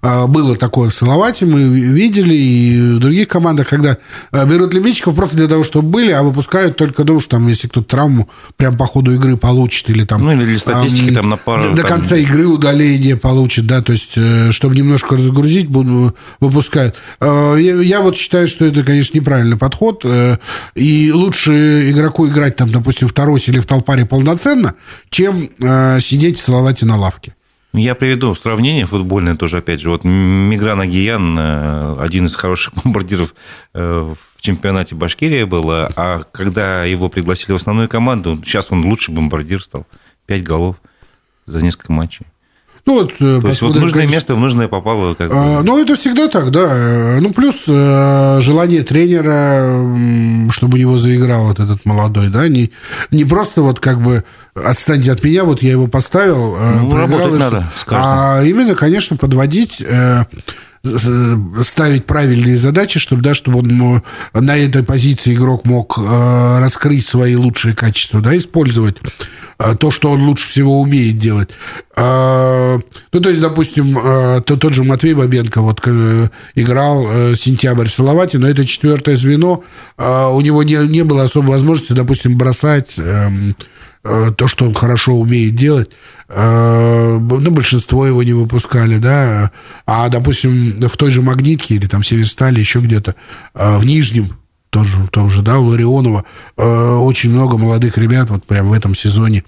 [0.00, 3.98] а, было такое в Салавате, мы видели, и в других командах, когда
[4.32, 7.88] берут лимитчиков просто для того, чтобы были, а выпускают только думаю, что там, если кто-то
[7.88, 10.22] травму прям по ходу игры получит, или там...
[10.22, 11.70] Ну, или для статистики а, там на пару...
[11.70, 11.86] До, там...
[11.86, 16.96] конца игры удаление получит, да, то есть, э, чтобы немножко разгрузить, буду, выпускают.
[17.20, 20.38] Я, я вот считаю, что это, конечно, неправильный подход, э,
[20.74, 24.74] и лучше игроку играть, там, допустим, в Таросе или в Толпаре полноценно,
[25.10, 27.34] чем э, сидеть в Салавате на лавке.
[27.74, 29.88] Я приведу сравнение футбольное тоже, опять же.
[29.88, 33.34] Вот Мигран Агиян, э, один из хороших бомбардиров
[33.74, 39.14] э, в чемпионате Башкирии был, а когда его пригласили в основную команду, сейчас он лучший
[39.14, 39.86] бомбардир стал.
[40.26, 40.76] Пять голов
[41.46, 42.26] за несколько матчей.
[42.84, 45.14] Ну, вот, э, То есть вот нужное место в нужное попало.
[45.14, 47.18] Как а, Ну, это всегда так, да.
[47.20, 52.72] Ну, плюс э, желание тренера, чтобы у него заиграл вот этот молодой, да, не,
[53.12, 57.30] не просто вот как бы отстаньте от меня, вот я его поставил, э, ну, проиграл,
[57.30, 59.82] надо, а именно, конечно, подводить
[60.84, 64.02] ставить правильные задачи, чтобы, да, чтобы он
[64.34, 68.96] на этой позиции игрок мог э, раскрыть свои лучшие качества, да, использовать
[69.58, 71.50] э, то, что он лучше всего умеет делать.
[71.96, 72.80] Э,
[73.12, 75.80] ну, то есть, допустим, то, тот же Матвей Бабенко вот
[76.56, 79.62] играл сентябрь в Салавате, но это четвертое звено,
[79.98, 83.54] у него не, не было особой возможности, допустим, бросать эм,
[84.02, 85.90] то, что он хорошо умеет делать.
[86.34, 89.52] Э, ну, большинство его не выпускали, да,
[89.84, 93.14] а, допустим, в той же Магнитке или там Северстале, еще где-то,
[93.54, 94.38] э, в Нижнем,
[94.70, 96.24] тоже, тоже, да, у Ларионова,
[96.56, 99.44] э, очень много молодых ребят вот прям в этом сезоне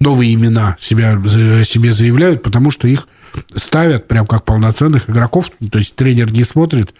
[0.00, 1.16] новые имена себя,
[1.64, 3.08] себе заявляют, потому что их
[3.54, 5.50] ставят прям как полноценных игроков.
[5.70, 6.94] То есть тренер не смотрит,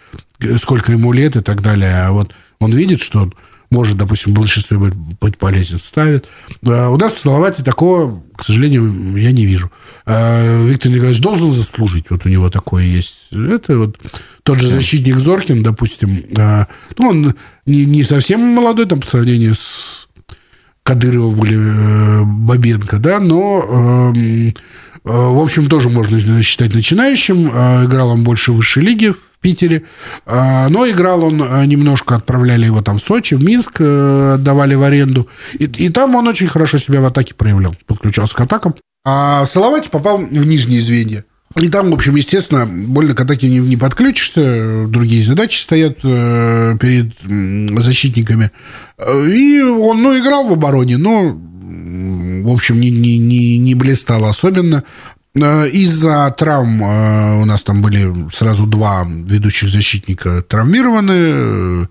[0.59, 3.33] сколько ему лет и так далее, а вот он видит, что он
[3.71, 6.27] может, допустим, в большинстве быть полезен, ставит.
[6.65, 9.71] А у нас в Салавате такого, к сожалению, я не вижу.
[10.05, 13.15] А Виктор Николаевич должен заслужить, вот у него такое есть.
[13.31, 13.97] Это вот
[14.43, 19.55] тот же защитник Зоркин, допустим, а, ну, он не, не совсем молодой там по сравнению
[19.55, 20.09] с
[20.83, 24.51] Кадыровым или э, Бабенко, да, но эм, э,
[25.03, 27.47] в общем, тоже можно считать начинающим.
[27.85, 29.83] Играл он больше в высшей лиге, Питере.
[30.25, 34.75] А, но играл он а, немножко, отправляли его там в Сочи, в Минск, э, давали
[34.75, 35.27] в аренду.
[35.57, 38.75] И, и там он очень хорошо себя в атаке проявлял, подключался к атакам.
[39.03, 41.25] А в Салавате попал в нижние звенья.
[41.57, 46.77] И там, в общем, естественно, больно к атаке не, не подключишься, другие задачи стоят э,
[46.79, 47.13] перед
[47.81, 48.51] защитниками.
[49.27, 54.83] И он, ну, играл в обороне, но, в общем, не, не, не, не блистал особенно.
[55.33, 61.13] Э, из-за травм э, у нас там были сразу два ведущих защитника травмированы.
[61.13, 61.85] Э,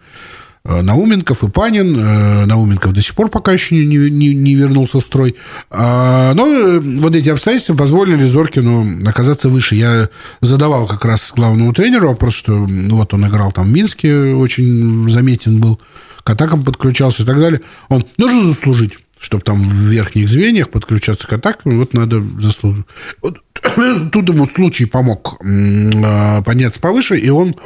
[0.63, 2.47] Науменков и Панин.
[2.47, 5.35] Науменков до сих пор пока еще не, не, не вернулся в строй.
[5.71, 9.77] Но вот эти обстоятельства позволили Зоркину оказаться выше.
[9.77, 10.11] Я
[10.43, 15.63] задавал как раз главному тренеру вопрос, что вот он играл там в Минске, очень заметен
[15.63, 15.81] был,
[16.25, 17.63] к атакам подключался и так далее.
[17.89, 22.87] Он нужно заслужить чтобы там в верхних звеньях подключаться к атакам, вот надо заслужить.
[24.13, 27.57] тут ему случай помог а, подняться повыше, и он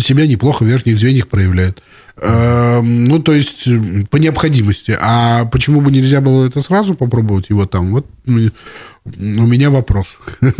[0.00, 1.82] себя неплохо в верхних звеньях проявляет.
[2.16, 3.68] А, ну, то есть,
[4.10, 4.96] по необходимости.
[5.00, 7.92] А почему бы нельзя было это сразу попробовать его там?
[7.92, 10.06] Вот у меня вопрос
[10.40, 10.54] к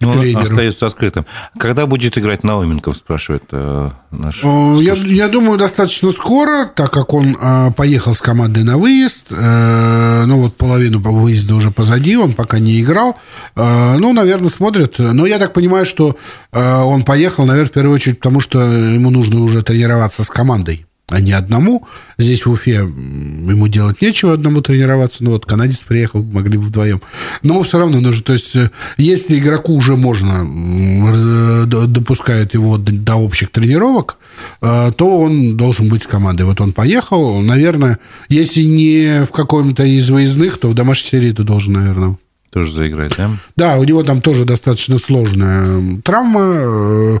[0.00, 0.42] ну, тренеру.
[0.42, 1.24] Остается открытым.
[1.58, 7.36] Когда будет играть Науменков, спрашивает э, наш я, я думаю, достаточно скоро, так как он
[7.40, 9.26] э, поехал с командой на выезд.
[9.30, 13.16] Э, ну, вот половину выезда уже позади, он пока не играл.
[13.56, 14.98] Э, ну, наверное, смотрят.
[14.98, 16.16] Но я так понимаю, что
[16.52, 20.84] э, он поехал, наверное, в первую очередь, потому что ему нужно уже тренироваться с командой
[21.10, 21.86] а не одному.
[22.18, 25.24] Здесь в Уфе ему делать нечего одному тренироваться.
[25.24, 27.00] Ну вот канадец приехал, могли бы вдвоем.
[27.42, 33.16] Но все равно нужно, то есть э, если игроку уже можно, э, допускают его до
[33.16, 34.18] общих тренировок,
[34.60, 36.42] то он должен быть с командой.
[36.42, 41.42] Вот он поехал, наверное, если не в каком-то из выездных, то в домашней серии ты
[41.42, 42.18] должен, наверное,
[42.50, 43.30] тоже заиграть, да?
[43.56, 46.40] Да, у него там тоже достаточно сложная травма.
[46.42, 47.18] Э,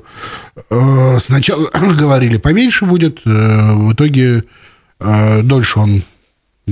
[0.70, 3.20] э, сначала говорили, поменьше будет.
[3.24, 4.44] Э, в итоге
[5.00, 6.02] дольше он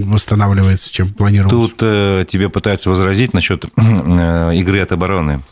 [0.03, 1.71] восстанавливается, чем планировалось.
[1.71, 5.43] Тут э, тебе пытаются возразить насчет э, игры от обороны.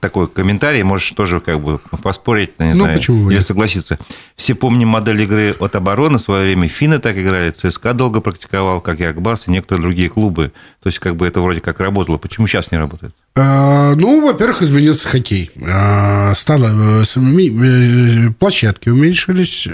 [0.00, 3.98] Такой комментарий, можешь тоже как бы поспорить, не ну, знаю, почему или согласиться.
[4.36, 6.68] Все помним модель игры от обороны в свое время.
[6.68, 10.52] Финны так играли, ЦСКА долго практиковал, как и Акбарс и некоторые другие клубы.
[10.82, 12.16] То есть как бы это вроде как работало.
[12.16, 13.14] Почему сейчас не работает?
[13.34, 15.50] А, ну, во-первых, изменился хоккей.
[15.68, 19.68] А, стало э, площадки уменьшились,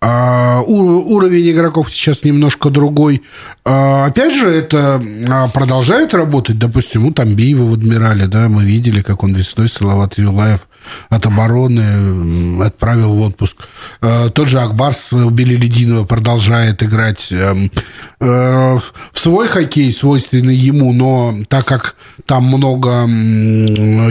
[0.00, 3.22] а, уровень игроков сейчас немножко другой.
[3.64, 6.56] А, опять же, это а, продолжает работать.
[6.58, 10.68] Допустим, у Тамбиева в «Адмирале», да, мы видели, как он весной Салават Юлаев
[11.10, 13.56] от обороны отправил в отпуск.
[14.00, 17.70] Тот же Акбарс убили Лединова продолжает играть эм,
[18.18, 18.82] в
[19.12, 23.06] свой хоккей, свойственный ему, но так как там много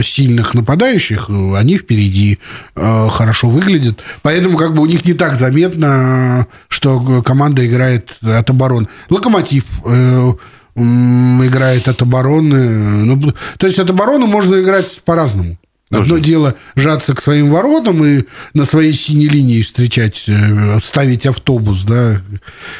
[0.04, 2.38] сильных нападающих, они впереди
[2.76, 3.98] хорошо выглядят.
[4.22, 5.77] Поэтому как бы у них не так заметно,
[6.68, 8.88] что команда играет от обороны.
[9.10, 10.32] Локомотив э,
[10.76, 13.04] играет от обороны.
[13.04, 15.56] Ну, то есть от обороны можно играть по-разному.
[15.90, 21.84] Одно дело жаться к своим воротам и на своей синей линии встречать, э, ставить автобус,
[21.84, 22.20] да,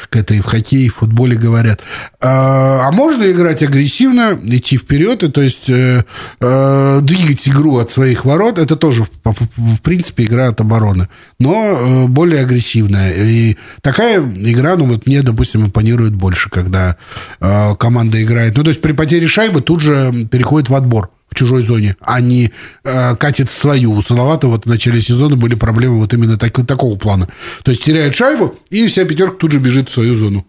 [0.09, 1.81] к этой в хоккее, в футболе говорят.
[2.21, 6.03] А, а можно играть агрессивно, идти вперед, и то есть э,
[6.39, 9.09] э, двигать игру от своих ворот, это тоже, в,
[9.57, 13.13] в принципе, игра от обороны, но э, более агрессивная.
[13.15, 16.95] И такая игра, ну вот мне, допустим, импонирует больше, когда
[17.39, 18.55] э, команда играет.
[18.55, 22.21] Ну, то есть при потере шайбы тут же переходит в отбор в чужой зоне, а
[22.21, 22.51] не
[22.83, 23.93] э, катит свою.
[23.93, 27.27] У Салавата вот в начале сезона были проблемы вот именно так, такого плана.
[27.63, 30.45] То есть теряет шайбу, и вся пятерка тут же бежит в свою зону.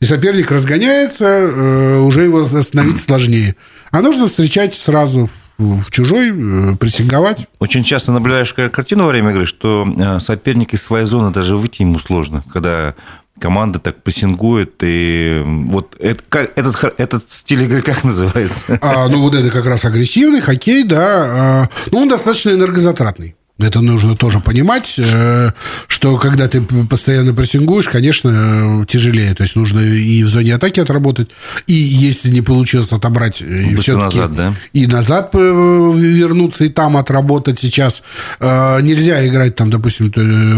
[0.00, 3.56] И соперник разгоняется, э, уже его остановить сложнее.
[3.90, 7.46] А нужно встречать сразу в чужой, э, прессинговать.
[7.58, 11.82] Очень часто наблюдаешь картину во время игры, что э, соперник из своей зоны даже выйти
[11.82, 12.94] ему сложно, когда
[13.40, 18.78] команда так прессингует, и вот это, как, этот, этот стиль игры как называется?
[18.80, 21.62] А, ну, вот это как раз агрессивный хоккей, да.
[21.62, 23.36] А, ну, он достаточно энергозатратный.
[23.58, 25.50] Это нужно тоже понимать, э,
[25.88, 29.34] что когда ты постоянно прессингуешь, конечно, тяжелее.
[29.34, 31.30] То есть нужно и в зоне атаки отработать,
[31.66, 33.42] и если не получилось отобрать,
[33.78, 34.54] все назад, да?
[34.74, 38.02] И назад э, вернуться, и там отработать сейчас.
[38.40, 40.12] Э, нельзя играть там, допустим,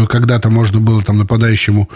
[0.07, 1.89] когда-то можно было там нападающему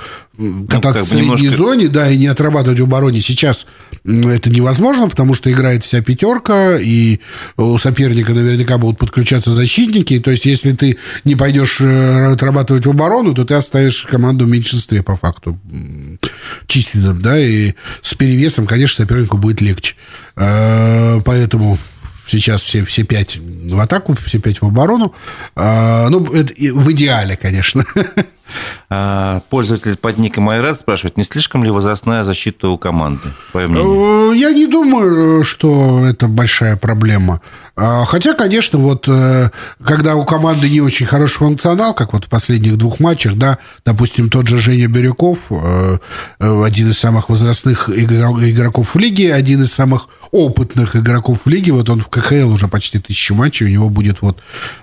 [0.69, 1.57] кататься ну, в средней немножко...
[1.57, 3.19] зоне, да, и не отрабатывать в обороне.
[3.19, 3.67] Сейчас
[4.05, 7.19] это невозможно, потому что играет вся пятерка, и
[7.57, 10.19] у соперника наверняка будут подключаться защитники.
[10.19, 10.92] То есть, если ты
[11.23, 15.59] не пойдешь э, отрабатывать в оборону, то ты оставишь команду в меньшинстве по факту
[16.67, 19.95] численном, да, и с перевесом, конечно, сопернику будет легче.
[20.35, 21.77] Э, поэтому
[22.27, 25.13] сейчас все, все пять в атаку, все пять в оборону.
[25.55, 27.85] Э, ну, это в идеале, конечно.
[28.89, 34.39] А, пользователь под ником Айрат спрашивает, не слишком ли возрастная защита у команды, мнение?
[34.39, 37.41] Я не думаю, что это большая проблема.
[37.75, 39.49] А, хотя, конечно, вот э,
[39.83, 44.29] когда у команды не очень хороший функционал, как вот в последних двух матчах, да, допустим,
[44.29, 45.97] тот же Женя Бирюков, э,
[46.39, 51.71] э, один из самых возрастных игроков в лиге, один из самых опытных игроков в лиге,
[51.71, 54.39] вот он в КХЛ уже почти тысячу матчей, у него будет вот,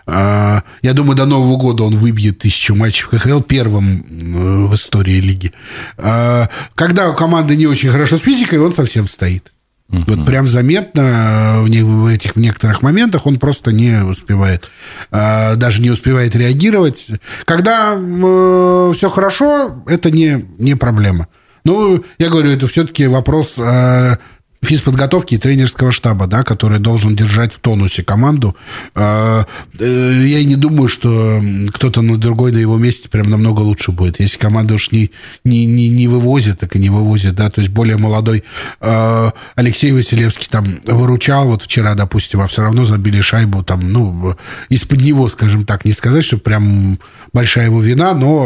[0.06, 5.52] я думаю, до Нового года он выбьет тысячу матчей в КХЛ, первым в истории лиги.
[5.96, 9.52] Когда у команды не очень хорошо с физикой, он совсем стоит.
[9.90, 10.04] Uh-huh.
[10.06, 14.68] Вот прям заметно в этих некоторых моментах он просто не успевает,
[15.10, 17.08] а, даже не успевает реагировать.
[17.44, 21.26] Когда э, все хорошо, это не, не проблема.
[21.64, 24.16] Ну, я говорю, это все-таки вопрос э,
[24.62, 28.54] физподготовки и тренерского штаба, да, который должен держать в тонусе команду.
[28.94, 29.46] А,
[29.78, 31.40] э, я не думаю, что
[31.72, 34.20] кто-то на другой на его месте прям намного лучше будет.
[34.20, 35.10] Если команда уж не,
[35.44, 38.44] не, не, не вывозит, так и не вывозит, да, то есть более молодой
[38.80, 44.36] а, Алексей Василевский там выручал вот вчера, допустим, а все равно забили шайбу там, ну,
[44.68, 46.98] из-под него, скажем так, не сказать, что прям
[47.32, 48.44] большая его вина, но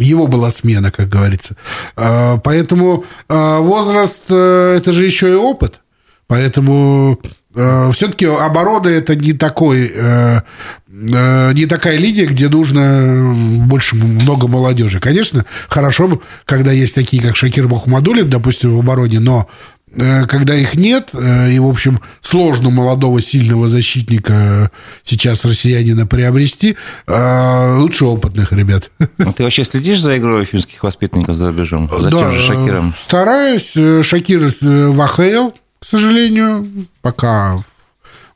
[0.00, 1.56] его была смена, как говорится.
[1.96, 5.80] А, поэтому возраст, э, это же еще и опыт.
[6.28, 7.18] Поэтому
[7.54, 10.40] э, все-таки обороны это не такой, э,
[10.86, 13.34] э, не такая линия, где нужно
[13.66, 15.00] больше много молодежи.
[15.00, 19.48] Конечно, хорошо, когда есть такие, как Шакир Мухаммадулин, допустим, в обороне, но
[19.94, 24.70] когда их нет, э, и, в общем, сложно молодого сильного защитника
[25.04, 28.90] сейчас россиянина приобрести, э, лучше опытных ребят.
[29.18, 31.90] А ты вообще следишь за игрой финских воспитанников за рубежом?
[32.00, 32.94] За да, тем же Шакиром?
[32.96, 33.76] стараюсь.
[34.02, 37.62] Шакир в АХЛ, к сожалению, пока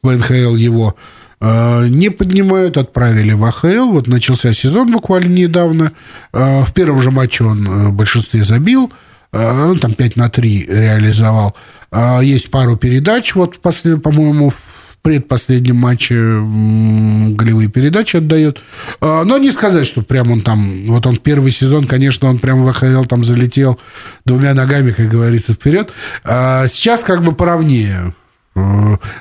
[0.03, 0.97] в НХЛ его
[1.41, 3.91] э, не поднимают, отправили в АХЛ.
[3.91, 5.93] Вот начался сезон буквально недавно.
[6.33, 8.93] Э, в первом же матче он э, в большинстве забил.
[9.33, 11.57] Он там 5 на 3 реализовал.
[12.21, 13.35] Есть пару передач.
[13.35, 14.57] Вот, по-моему, в
[15.03, 18.61] предпоследнем матче голевые передачи отдает.
[19.01, 20.87] Но не сказать, что прям он там...
[20.87, 23.81] Вот он первый сезон, конечно, он прям в АХЛ там залетел
[24.25, 25.92] двумя ногами, как говорится, вперед.
[26.25, 28.14] А сейчас как бы поровнее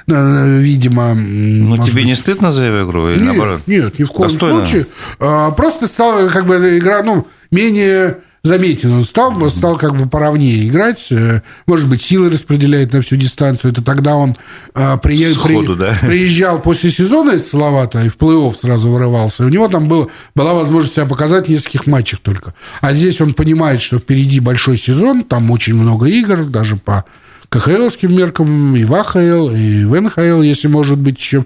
[0.07, 1.13] видимо...
[1.15, 2.05] Ну, тебе быть...
[2.05, 3.09] не стыдно за его игру?
[3.09, 3.61] Или нет, наоборот?
[3.65, 4.57] нет, ни в коем Достойно.
[4.57, 4.87] случае.
[5.19, 8.91] А, просто стала как бы игра, ну, менее заметен.
[8.91, 11.07] Он стал, стал как бы поровнее играть.
[11.11, 13.71] Э, может быть, силы распределяет на всю дистанцию.
[13.71, 14.35] Это тогда он
[14.73, 15.97] а, при, Сходу, при, да.
[16.01, 19.43] приезжал после сезона из Салавата и в плей-офф сразу вырывался.
[19.43, 22.53] И у него там было, была возможность себя показать в нескольких матчах только.
[22.81, 27.05] А здесь он понимает, что впереди большой сезон, там очень много игр, даже по
[27.49, 31.45] КХЛовским меркам, и в АХЛ, и в НХЛ, если, может быть, еще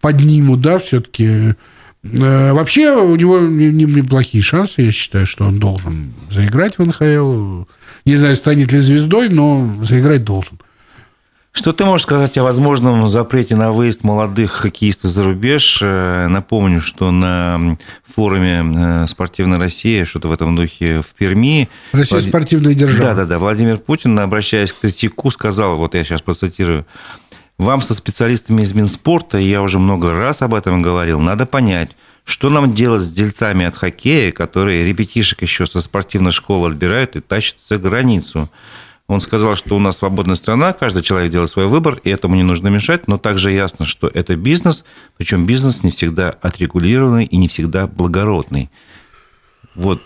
[0.00, 1.54] поднимут, да, все-таки Э,
[2.02, 7.64] вообще у него неплохие шансы, я считаю, что он должен заиграть в НХЛ.
[8.04, 10.58] Не знаю, станет ли звездой, но заиграть должен.
[11.54, 15.80] Что ты можешь сказать о возможном запрете на выезд молодых хоккеистов за рубеж?
[15.82, 17.76] Э, напомню, что на
[18.16, 21.68] форуме э, «Спортивная Россия», что-то в этом духе в Перми...
[21.92, 22.28] Россия Влад...
[22.30, 23.10] спортивная держава.
[23.10, 23.38] Да-да-да.
[23.38, 26.86] Владимир Путин, обращаясь к критику, сказал, вот я сейчас процитирую,
[27.62, 31.96] вам со специалистами из Минспорта, и я уже много раз об этом говорил, надо понять,
[32.24, 37.20] что нам делать с дельцами от хоккея, которые ребятишек еще со спортивной школы отбирают и
[37.20, 38.50] тащат за границу.
[39.08, 42.44] Он сказал, что у нас свободная страна, каждый человек делает свой выбор, и этому не
[42.44, 44.84] нужно мешать, но также ясно, что это бизнес,
[45.16, 48.70] причем бизнес не всегда отрегулированный и не всегда благородный.
[49.74, 50.00] Вот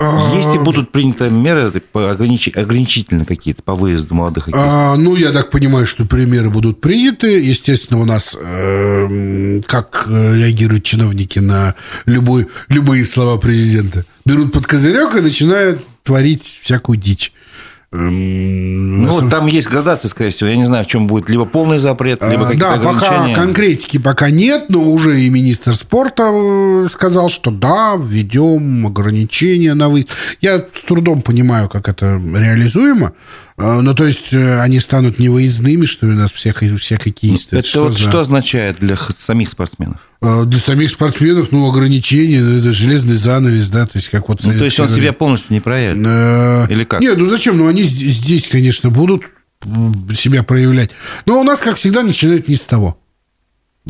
[0.00, 2.48] а, будут приняты меры огранич...
[2.48, 4.72] ограничительные какие-то по выезду молодых хоккеистов?
[4.72, 7.38] А, ну, я так понимаю, что меры будут приняты.
[7.40, 11.74] Естественно, у нас э, как реагируют чиновники на
[12.06, 14.06] любой, любые слова президента?
[14.24, 17.32] Берут под козырек и начинают творить всякую дичь.
[17.92, 20.48] Эм, ну, там есть градация, скорее всего.
[20.48, 24.30] Я не знаю, в чем будет либо полный запрет, либо какие-то Да, пока конкретики пока
[24.30, 30.06] нет, но уже и министр спорта э, сказал, что да, введем ограничения на вы.
[30.40, 33.12] Я с трудом понимаю, как это реализуемо.
[33.60, 37.56] Э, ну, то есть, э, они станут невыездными, что ли, у нас всех, все хоккеисты.
[37.56, 37.98] Это, это что, вот за...
[37.98, 39.98] что означает для самих спортсменов?
[40.20, 44.42] Для самих спортсменов, ну, ограничения, ну, это железный занавес, да, то есть, как вот...
[44.44, 45.96] Ну, то есть, он себя полностью не проявит?
[45.96, 47.00] Или как?
[47.00, 47.56] Нет, ну, зачем?
[47.56, 49.24] Ну, они здесь, конечно, будут
[50.14, 50.90] себя проявлять.
[51.26, 52.98] Но у нас, как всегда, начинают не с того.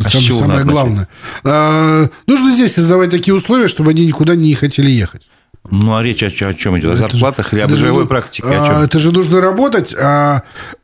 [0.03, 1.09] А Сам, самое главное.
[1.45, 5.23] А, нужно здесь создавать такие условия, чтобы они никуда не хотели ехать.
[5.69, 6.93] Ну, а речь о, о чем идет?
[6.93, 8.49] О зарплатах же, или об живой практике?
[8.49, 9.95] А, это же нужно работать.
[9.95, 10.43] А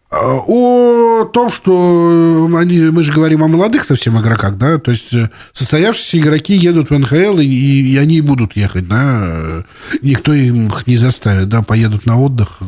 [0.09, 5.31] о том, что они, мы же говорим о молодых совсем игроках, да, то есть э,
[5.53, 9.65] состоявшиеся игроки едут в НХЛ, и, и они будут ехать, да,
[10.03, 12.61] никто их не заставит, да, поедут на отдых.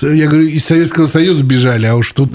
[0.00, 2.32] Я говорю, из Советского Союза бежали, а уж тут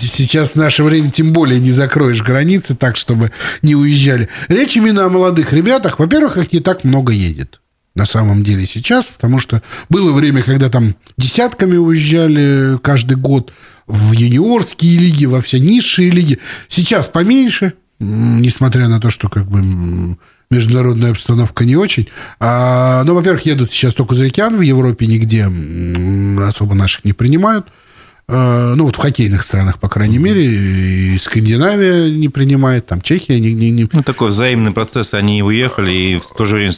[0.00, 4.28] сейчас в наше время тем более не закроешь границы так, чтобы не уезжали.
[4.48, 5.98] Речь именно о молодых ребятах.
[5.98, 7.60] Во-первых, их не так много едет
[7.96, 13.52] на самом деле сейчас, потому что было время, когда там десятками уезжали каждый год
[13.86, 16.38] в юниорские лиги, во все низшие лиги.
[16.68, 20.16] Сейчас поменьше, несмотря на то, что как бы
[20.50, 22.08] международная обстановка не очень.
[22.38, 25.50] А, ну, во-первых, едут сейчас только за океан, в Европе нигде
[26.42, 27.66] особо наших не принимают.
[28.28, 33.38] Э, ну, вот в хоккейных странах, по крайней мере, и Скандинавия не принимает, там Чехия
[33.38, 33.54] не...
[33.54, 33.88] не, не...
[33.92, 36.72] Ну, такой взаимный процесс, они уехали, и в то же время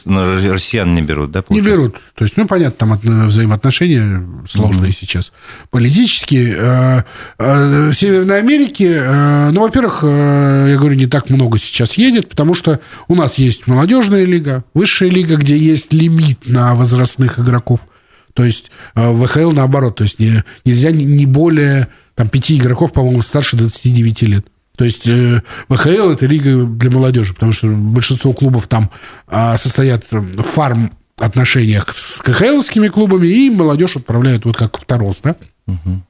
[0.51, 1.71] россиян не берут, да, получается?
[1.71, 1.97] Не берут.
[2.15, 4.97] То есть, ну, понятно, там взаимоотношения сложные mm-hmm.
[5.01, 5.33] сейчас.
[5.71, 6.55] Политические.
[6.59, 7.03] Э,
[7.39, 9.03] э, в Северной Америке,
[9.51, 14.27] ну, во-первых, я говорю, не так много сейчас едет, потому что у нас есть молодежная
[14.27, 17.81] лига, высшая лига, где есть лимит на возрастных игроков–
[18.39, 22.93] то есть э, в ВХЛ наоборот, то есть не, нельзя не более там, пяти игроков,
[22.93, 24.47] по-моему, старше 29 лет.
[24.77, 28.91] То есть э, ВХЛ это лига для молодежи, потому что большинство клубов там
[29.27, 35.35] а, состоят в фарм отношениях с КХЛовскими клубами, и молодежь отправляют вот как Тарос, да?
[35.67, 36.03] Угу.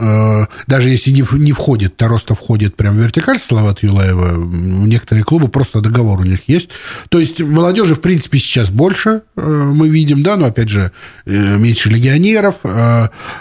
[0.00, 5.48] Э, даже если не, не входит, Тароста входит прям в вертикаль Салават Юлаева, некоторые клубы
[5.48, 6.70] просто договор у них есть.
[7.10, 10.92] То есть молодежи, в принципе, сейчас больше э, мы видим, да, но, опять же,
[11.26, 12.56] э, меньше легионеров,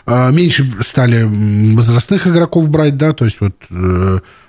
[0.05, 1.24] меньше стали
[1.76, 3.55] возрастных игроков брать, да, то есть вот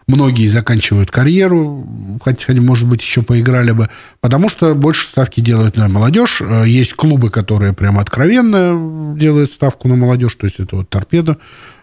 [0.06, 1.86] многие заканчивают карьеру,
[2.24, 3.88] хотя, может быть, еще поиграли бы,
[4.20, 6.42] потому что больше ставки делают на молодежь.
[6.66, 11.36] Есть клубы, которые прям откровенно делают ставку на молодежь, то есть это вот торпеда,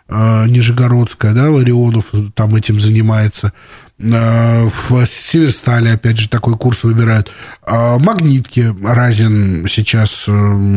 [0.10, 3.52] Нижегородская, да, Ларионов там этим занимается.
[4.00, 7.32] Э, в Северстале, опять же, такой курс выбирают.
[7.64, 10.32] А Магнитки Разин сейчас э,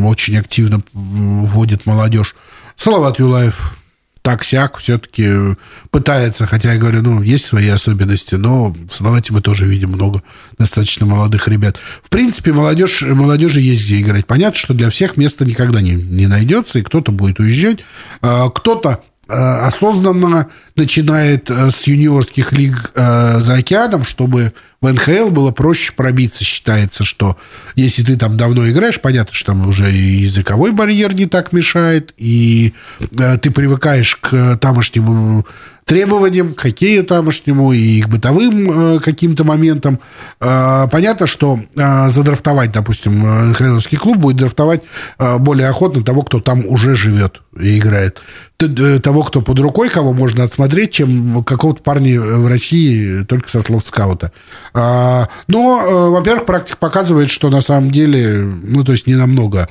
[0.05, 2.35] очень активно вводит молодежь.
[2.77, 3.77] Салават Юлаев
[4.23, 5.57] так-сяк все-таки
[5.91, 10.23] пытается, хотя я говорю, ну, есть свои особенности, но в Салавате мы тоже видим много
[10.59, 11.79] достаточно молодых ребят.
[12.03, 14.27] В принципе, молодежь, молодежи есть где играть.
[14.27, 17.81] Понятно, что для всех места никогда не, не найдется, и кто-то будет уезжать,
[18.21, 25.51] кто-то Э, осознанно начинает э, с юниорских лиг э, за океаном, чтобы в НХЛ было
[25.53, 26.45] проще пробиться.
[26.45, 27.37] Считается, что
[27.75, 32.73] если ты там давно играешь, понятно, что там уже языковой барьер не так мешает, и
[32.99, 35.47] ты привыкаешь к тамошнему
[35.91, 39.99] требованиям, к хоккею тамошнему и к бытовым э, каким-то моментам.
[40.41, 44.83] Э, понятно, что э, задрафтовать, допустим, НХЛовский клуб будет драфтовать
[45.19, 48.23] э, более охотно того, кто там уже живет и играет.
[48.61, 53.61] Э, того, кто под рукой, кого можно отсмотреть, чем какого-то парня в России только со
[53.61, 54.31] слов скаута.
[54.75, 59.69] Э, но, э, во-первых, практика показывает, что на самом деле, ну, то есть не намного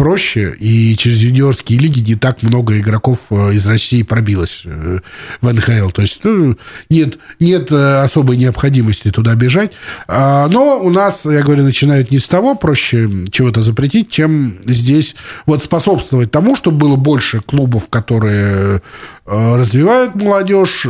[0.00, 5.00] проще, и через юниорские лиги не так много игроков э, из России пробилось э,
[5.42, 5.90] в НХЛ.
[5.90, 6.56] То есть ну,
[6.88, 9.72] нет, нет э, особой необходимости туда бежать.
[10.08, 15.16] А, но у нас, я говорю, начинают не с того, проще чего-то запретить, чем здесь
[15.44, 18.80] вот способствовать тому, чтобы было больше клубов, которые
[19.26, 20.86] развивают молодежь,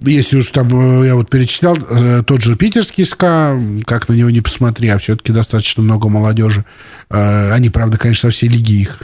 [0.00, 0.68] если уж там,
[1.02, 4.98] э, я вот перечислял, э, тот же питерский СКА, как на него не посмотри, а
[4.98, 6.64] все-таки достаточно много молодежи.
[7.10, 8.98] Э, они, правда, конечно, со всей лиги их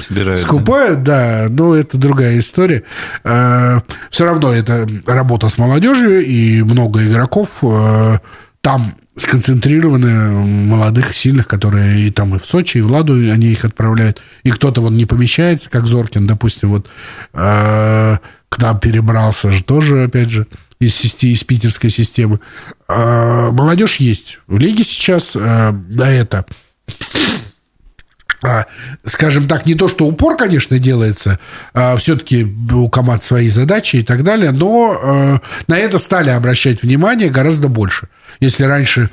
[0.00, 1.44] Собирают, скупают, да?
[1.44, 2.82] да, но это другая история.
[3.22, 7.62] Все равно это работа с молодежью, и много игроков
[8.60, 10.30] там сконцентрированы
[10.66, 14.22] молодых, сильных, которые и там и в Сочи, и в Ладу они их отправляют.
[14.42, 16.88] И кто-то вот не помещается, как Зоркин, допустим, вот
[18.52, 20.46] к нам перебрался же тоже, опять же,
[20.78, 22.40] из, системы, из питерской системы.
[22.88, 24.40] А, молодежь есть.
[24.46, 26.44] В лиге сейчас а, на это
[29.04, 31.38] скажем так, не то, что упор, конечно, делается,
[31.74, 35.38] а все-таки у команд свои задачи и так далее, но э,
[35.68, 38.08] на это стали обращать внимание гораздо больше.
[38.40, 39.10] Если раньше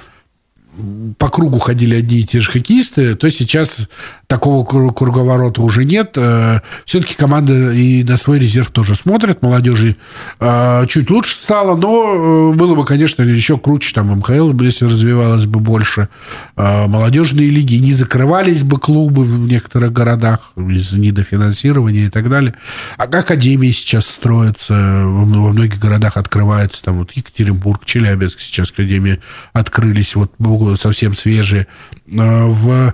[1.18, 3.90] по кругу ходили одни и те же хоккеисты, то сейчас
[4.30, 6.12] такого круговорота уже нет.
[6.16, 9.42] Э, Все-таки команда и на свой резерв тоже смотрит.
[9.42, 9.96] Молодежи
[10.40, 13.92] э, чуть лучше стало, но э, было бы, конечно, еще круче.
[13.94, 16.10] Там МХЛ, если развивалось бы больше.
[16.56, 22.54] Молодежные лиги не закрывались бы клубы в некоторых городах из-за недофинансирования и так далее.
[22.98, 26.84] А академии сейчас строятся, во многих городах открываются.
[26.84, 29.20] Там вот Екатеринбург, Челябинск сейчас академии
[29.54, 30.14] открылись.
[30.16, 30.34] Вот
[30.80, 31.66] совсем свежие.
[32.06, 32.94] В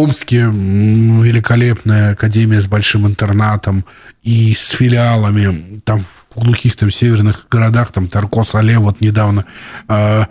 [0.00, 3.84] Омске великолепная академия с большим интернатом
[4.22, 5.80] и с филиалами.
[5.84, 9.44] Там в глухих там северных городах, там Тарко Сале вот недавно
[9.88, 10.24] э,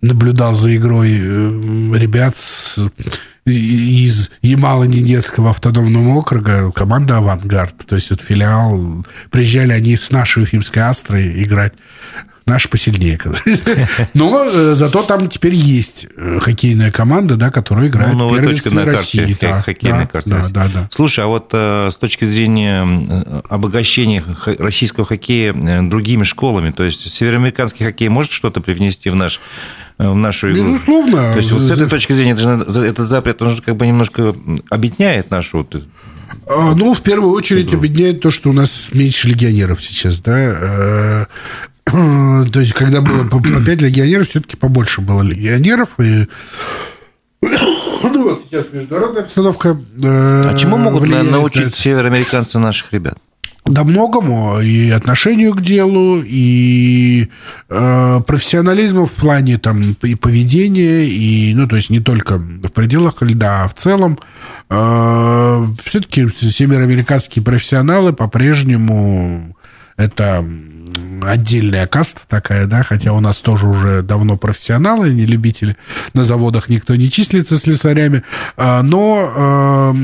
[0.00, 2.78] наблюдал за игрой э, ребят с,
[3.44, 9.04] из Ямало-Ненецкого автономного округа, команда «Авангард», то есть вот филиал.
[9.30, 11.74] Приезжали они с нашей уфимской «Астрой» играть
[12.46, 13.18] наш посильнее.
[14.14, 19.18] Но э, зато там теперь есть э, хоккейная команда, да, которая играет ну, на России.
[19.32, 20.30] Карте, да, хоккейной да, карте.
[20.30, 20.88] Да, да, да.
[20.92, 24.22] Слушай, а вот э, с точки зрения обогащения
[24.58, 29.40] российского хоккея другими школами, то есть североамериканский хоккей может что-то привнести в наш
[29.98, 30.62] в нашу игру.
[30.62, 31.32] Безусловно.
[31.32, 34.36] То есть вот с этой точки зрения этот запрет, он же как бы немножко
[34.70, 35.66] объединяет нашу
[36.48, 41.26] а, ну, в первую очередь объединяет то, что у нас меньше легионеров сейчас, да.
[41.86, 46.00] То есть, когда было по 5 легионеров, все-таки побольше было легионеров.
[46.00, 46.26] И
[47.42, 49.78] ну вот сейчас международная обстановка.
[50.02, 53.18] Э, а чему могут научить североамериканцы наших ребят?
[53.64, 54.60] Да многому.
[54.60, 57.28] И отношению к делу, и
[57.68, 63.22] э, профессионализму в плане там и поведения, и, ну, то есть не только в пределах
[63.22, 64.18] льда, а в целом.
[64.70, 69.56] Э, все-таки североамериканские профессионалы по-прежнему
[69.96, 70.44] это
[71.22, 75.76] отдельная каста такая, да, хотя у нас тоже уже давно профессионалы, не любители,
[76.14, 78.22] на заводах никто не числится слесарями,
[78.56, 79.94] а, но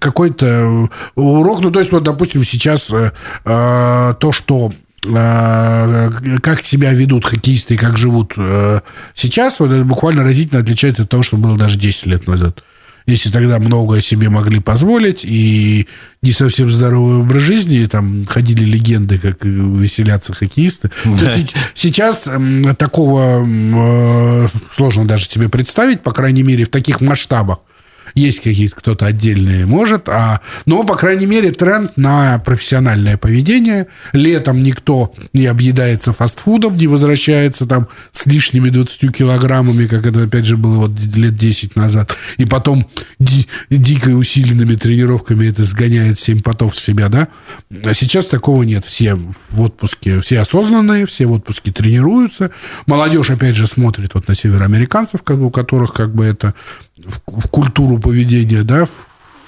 [0.00, 3.12] какой-то урок, ну, то есть, вот, допустим, сейчас э,
[3.44, 4.72] а, то, что
[5.14, 6.10] а,
[6.42, 8.80] как себя ведут хоккеисты и как живут э,
[9.14, 12.62] сейчас, вот это буквально разительно отличается от того, что было даже 10 лет назад
[13.06, 15.88] если тогда многое себе могли позволить, и
[16.22, 20.90] не совсем здоровый образ жизни, там ходили легенды, как веселятся хоккеисты.
[21.04, 21.28] Да.
[21.74, 22.28] сейчас
[22.78, 27.58] такого э, сложно даже себе представить, по крайней мере, в таких масштабах.
[28.14, 33.86] Есть какие-то кто-то отдельные может, а, но, по крайней мере, тренд на профессиональное поведение.
[34.12, 40.44] Летом никто не объедается фастфудом, не возвращается там с лишними 20 килограммами, как это, опять
[40.44, 42.16] же, было вот лет 10 назад.
[42.36, 42.86] И потом
[43.18, 47.28] ди- дико усиленными тренировками это сгоняет 7 потов с себя, да?
[47.84, 48.84] А сейчас такого нет.
[48.84, 52.50] Все в отпуске, все осознанные, все в отпуске тренируются.
[52.86, 56.54] Молодежь, опять же, смотрит вот на североамериканцев, как, у которых как бы это
[57.04, 58.86] в, в культуру поведения, да,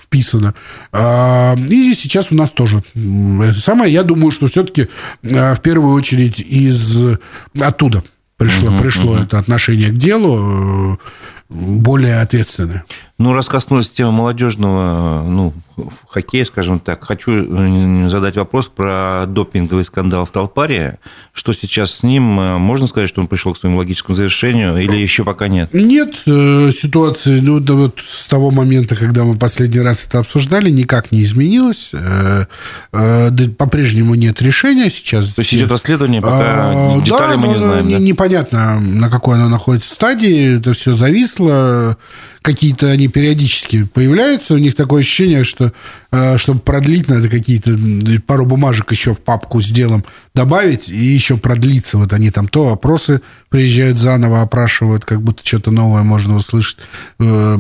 [0.03, 0.55] вписано.
[0.93, 3.93] А, и сейчас у нас тоже это самое.
[3.93, 4.89] Я думаю, что все-таки
[5.25, 7.19] а, в первую очередь из
[7.59, 8.05] оттуда
[8.37, 9.23] пришло, угу, пришло угу.
[9.23, 10.99] это отношение к делу
[11.55, 12.85] более ответственное.
[13.17, 15.55] Ну, раз коснулись темы молодежного ну,
[16.09, 20.99] хоккея, скажем так, хочу э, задать вопрос про допинговый скандал в Толпаре.
[21.33, 22.41] Что сейчас с ним?
[22.41, 25.73] Э, можно сказать, что он пришел к своему логическому завершению или еще пока нет?
[25.73, 30.71] Нет, э, ситуация ну, да вот с того момента, когда мы последний раз это обсуждали,
[30.71, 31.93] никак не изменилась.
[32.91, 35.29] По-прежнему нет решения сейчас.
[35.35, 37.91] То есть идет расследование, пока а, детали да, мы не знаем.
[37.91, 37.99] Да?
[37.99, 41.44] Непонятно, на какой оно находится стадии, это все зависло
[42.43, 45.73] какие-то они периодически появляются, у них такое ощущение, что
[46.13, 47.77] э, чтобы продлить, надо какие-то
[48.27, 51.99] пару бумажек еще в папку с делом добавить и еще продлиться.
[51.99, 56.79] Вот они там то опросы приезжают заново, опрашивают, как будто что-то новое можно услышать
[57.19, 57.57] э,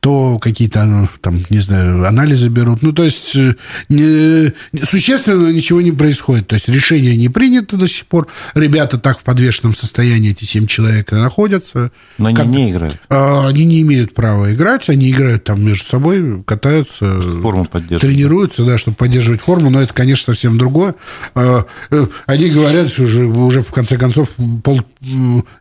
[0.00, 2.82] то какие-то, ну, там, не знаю, анализы берут.
[2.82, 3.56] Ну, то есть, э,
[3.88, 4.52] не,
[4.84, 6.46] существенно ничего не происходит.
[6.46, 8.28] То есть, решение не принято до сих пор.
[8.54, 11.90] Ребята так в подвешенном состоянии, эти семь человек находятся.
[12.16, 13.00] Но как, они не играют.
[13.08, 14.88] А, они не имеют права играть.
[14.88, 17.20] Они играют там между собой, катаются.
[17.42, 18.02] Форму поддерживают.
[18.02, 19.68] Тренируются, да, чтобы поддерживать форму.
[19.68, 20.94] Но это, конечно, совсем другое.
[21.34, 24.28] А, э, они говорят, что уже, уже в конце концов,
[24.62, 24.80] пол,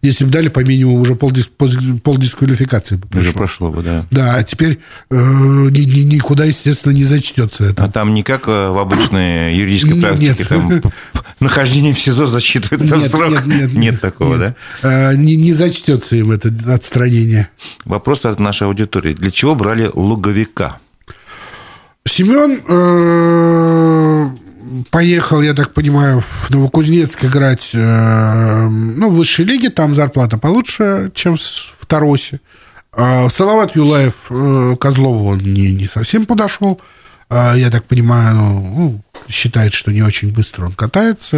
[0.04, 1.70] если бы дали по минимуму, уже пол, пол,
[2.04, 3.30] пол дисквалификации бы прошло.
[3.30, 4.06] Уже прошло бы, да.
[4.12, 7.84] Да, а теперь э, ни, ни, никуда, естественно, не зачтется это.
[7.84, 10.48] А там не как э, в обычной юридической практике, нет.
[10.48, 10.82] там
[11.40, 13.32] нахождение в СИЗО засчитывается нет, срок.
[13.32, 14.40] Нет, нет, нет, нет такого, нет.
[14.40, 14.56] да?
[14.82, 17.50] А, не, не зачтется им это отстранение.
[17.86, 19.14] Вопрос от нашей аудитории.
[19.14, 20.80] Для чего брали луговика?
[22.06, 24.28] Семен э,
[24.90, 29.70] поехал, я так понимаю, в Новокузнецк играть э, ну, в высшей лиге.
[29.70, 32.40] Там зарплата получше, чем в Таросе.
[32.98, 36.82] А Салават Юлаев э, Козлову он не, не совсем подошел.
[37.30, 41.38] А, я так понимаю, ну, считает, что не очень быстро он катается,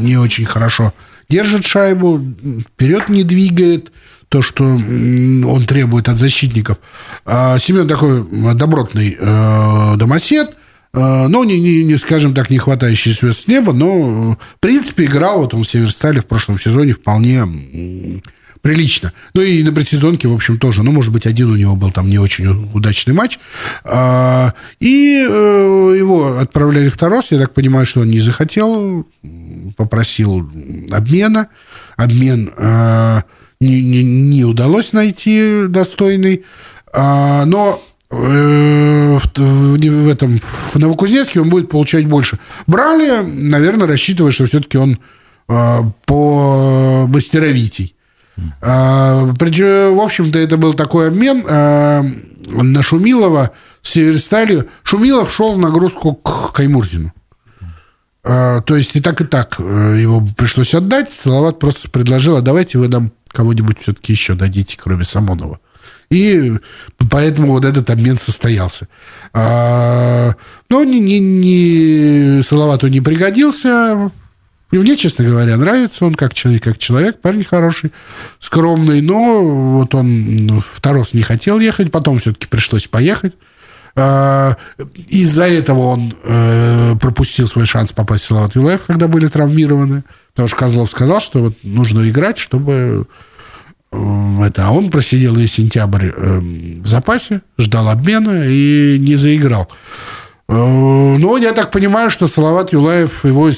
[0.00, 0.94] не очень хорошо
[1.28, 2.20] держит шайбу,
[2.68, 3.92] вперед не двигает
[4.28, 6.78] то, что он требует от защитников.
[7.24, 8.24] А Семен такой
[8.54, 10.56] добротный э, домосед,
[10.94, 15.04] э, ну, не, не, не, скажем так, не хватающий звезд с неба, но, в принципе,
[15.04, 17.44] играл, вот он в Северстале в прошлом сезоне вполне
[18.64, 19.12] прилично.
[19.34, 20.82] Ну и на предсезонке, в общем, тоже.
[20.82, 23.38] Ну, может быть, один у него был там не очень удачный матч.
[23.84, 27.30] А, и э, его отправляли в Тарос.
[27.30, 29.06] Я так понимаю, что он не захотел.
[29.76, 30.50] Попросил
[30.90, 31.48] обмена.
[31.98, 33.20] Обмен э,
[33.60, 36.46] не, не, не удалось найти достойный.
[36.90, 42.38] А, но э, в, в этом в Новокузнецке он будет получать больше.
[42.66, 44.98] Брали, наверное, рассчитывая, что все-таки он
[45.46, 47.93] по мастеровитей.
[48.60, 52.02] А, причем, в общем-то, это был такой обмен а,
[52.46, 54.68] на Шумилова с Северсталью.
[54.82, 57.12] Шумилов шел в нагрузку к Каймурзину.
[58.24, 61.12] А, то есть и так, и так э, его пришлось отдать.
[61.12, 65.60] Салават просто предложил, а давайте вы нам кого-нибудь все-таки еще дадите, кроме Самонова.
[66.10, 66.52] И
[67.10, 68.88] поэтому вот этот обмен состоялся.
[69.32, 70.34] Но
[70.70, 74.10] не, не, не, Салавату не пригодился
[74.74, 77.92] и мне, честно говоря, нравится он как человек, как человек, парень хороший,
[78.40, 83.36] скромный, но вот он в Тарос не хотел ехать, потом все-таки пришлось поехать.
[83.94, 84.56] А,
[85.06, 90.02] из-за этого он э, пропустил свой шанс попасть в Салават Юлаев, когда были травмированы.
[90.32, 93.06] Потому что Козлов сказал, что вот нужно играть, чтобы
[93.92, 94.66] э, это.
[94.66, 99.68] А он просидел весь сентябрь э, в запасе, ждал обмена и не заиграл.
[100.48, 103.50] Но я так понимаю, что Салават Юлаев его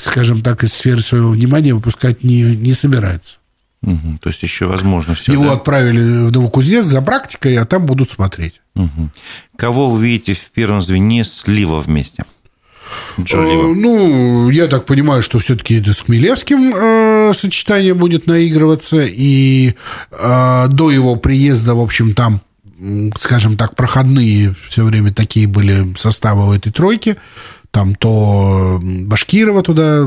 [0.00, 3.36] скажем так, из сферы своего внимания выпускать не, не собирается.
[3.82, 5.32] Угу, то есть еще возможно все.
[5.32, 5.52] Его да?
[5.54, 8.60] отправили в Новокузнец за практикой, а там будут смотреть.
[8.76, 9.10] Угу.
[9.56, 12.24] Кого вы видите в первом звене с Лива вместе?
[13.18, 19.74] Э, ну, я так понимаю, что все-таки это с Хмелевским э, сочетание будет наигрываться, и
[20.10, 22.40] э, до его приезда, в общем, там,
[23.18, 27.16] скажем так, проходные все время такие были составы у этой тройки
[27.72, 30.06] там то Башкирова туда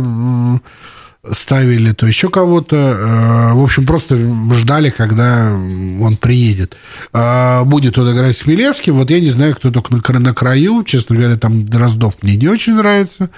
[1.32, 2.76] ставили, то еще кого-то.
[2.76, 4.18] Э, в общем, просто
[4.53, 6.78] ждали, когда он приедет.
[7.13, 8.95] А будет он играть с Милевским.
[8.95, 10.84] Вот я не знаю, кто только на, на краю.
[10.84, 13.30] Честно говоря, там Дроздов мне не очень нравится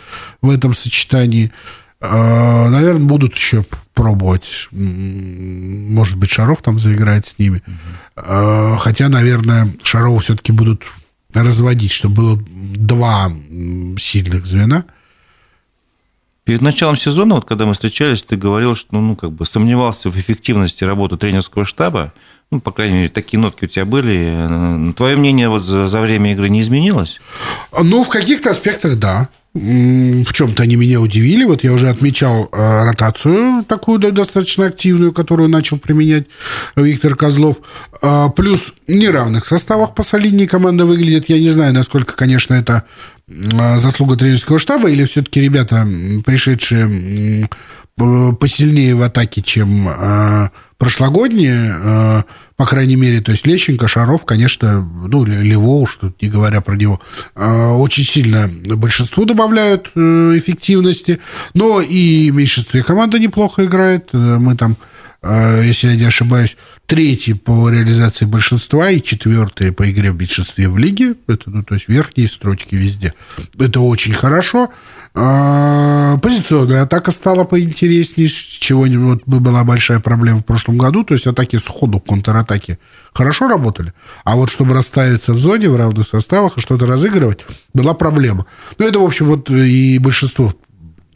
[0.41, 1.51] в этом сочетании.
[1.99, 4.67] А, Наверное, будут еще пробовать.
[4.71, 7.63] Может быть, Шаров там заиграет с ними.
[8.15, 10.83] А, хотя, наверное, Шарова все-таки будут
[11.43, 13.31] разводить, чтобы было два
[13.97, 14.85] сильных звена.
[16.43, 20.15] Перед началом сезона, вот когда мы встречались, ты говорил, что ну, как бы сомневался в
[20.15, 22.13] эффективности работы тренерского штаба.
[22.51, 24.93] Ну, по крайней мере, такие нотки у тебя были.
[24.93, 27.19] Твое мнение вот за, за время игры не изменилось?
[27.77, 29.27] Ну, в каких-то аспектах да
[29.57, 31.43] в чем-то они меня удивили.
[31.43, 36.25] Вот я уже отмечал э, ротацию такую достаточно активную, которую начал применять
[36.75, 37.57] Виктор Козлов.
[38.01, 41.29] А, плюс в неравных составах по солиднее команда выглядит.
[41.29, 42.83] Я не знаю, насколько, конечно, это
[43.27, 45.85] заслуга тренерского штаба или все-таки ребята,
[46.25, 47.49] пришедшие
[48.39, 52.23] посильнее в атаке, чем э, прошлогодние, э,
[52.55, 57.01] по крайней мере, то есть Лещенко, Шаров, конечно, ну, Лево, что не говоря про него,
[57.35, 61.19] э, очень сильно большинству добавляют э, эффективности,
[61.53, 64.77] но и в меньшинстве команда неплохо играет, мы там
[65.23, 70.77] если я не ошибаюсь, третий по реализации большинства и четвертый по игре в меньшинстве в
[70.77, 71.15] лиге.
[71.27, 73.13] Это, ну, то есть верхние строчки везде.
[73.59, 74.69] Это очень хорошо.
[75.19, 81.03] А, позиционная атака стала поинтереснее, с чего вот была большая проблема в прошлом году.
[81.03, 82.77] То есть атаки сходу, контратаки
[83.13, 83.93] хорошо работали.
[84.23, 87.39] А вот чтобы расставиться в зоне в равных составах и что-то разыгрывать,
[87.73, 88.45] была проблема.
[88.77, 90.53] Ну, это, в общем, вот и большинство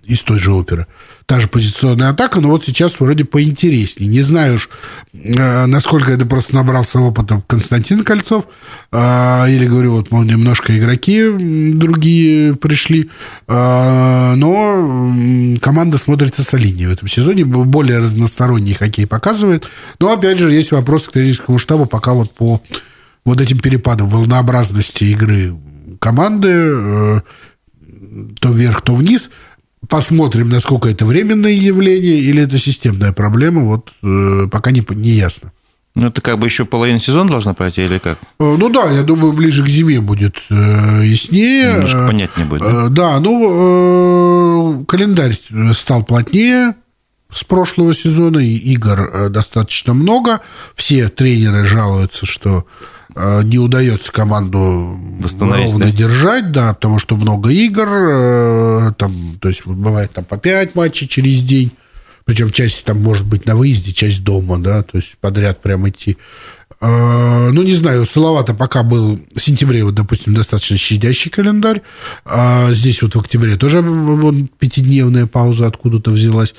[0.04, 0.88] из той же оперы.
[1.26, 4.10] Та же позиционная атака, но вот сейчас вроде поинтереснее.
[4.10, 4.70] Не знаю уж,
[5.14, 8.48] э, насколько это просто набрался опыта Константин Кольцов,
[8.92, 11.30] э, или, говорю, вот, мол, немножко игроки
[11.74, 13.10] другие пришли,
[13.48, 15.14] э, но
[15.62, 19.68] команда смотрится солиднее в этом сезоне, более разносторонний хоккей показывает.
[20.00, 22.62] Но, опять же, есть вопрос к тренерскому штабу пока вот по
[23.24, 25.56] вот этим перепадам волнообразности игры
[26.00, 27.22] команды,
[28.40, 29.30] то вверх, то вниз.
[29.92, 33.66] Посмотрим, насколько это временное явление или это системная проблема.
[33.66, 35.52] Вот э, пока не, не ясно.
[35.96, 38.18] Ну, это как бы еще половина сезона должна пройти или как?
[38.40, 40.54] Э, ну да, я думаю, ближе к зиме будет э,
[41.04, 41.74] яснее.
[41.74, 42.62] Немножко понятнее будет.
[42.62, 45.38] Да, да ну, календарь
[45.74, 46.76] стал плотнее
[47.30, 50.40] с прошлого сезона, игр достаточно много.
[50.74, 55.00] Все тренеры жалуются, что Э, не удается команду
[55.40, 55.92] ровно да?
[55.92, 61.08] держать, да, потому что много игр, э, там, то есть бывает там по 5 матчей
[61.08, 61.72] через день,
[62.26, 66.18] причем часть там может быть на выезде, часть дома, да, то есть подряд прям идти.
[66.80, 71.82] Э, ну, не знаю, Салавата пока был в сентябре, вот, допустим, достаточно щадящий календарь.
[72.26, 76.56] А здесь вот в октябре тоже вон, пятидневная пауза откуда-то взялась.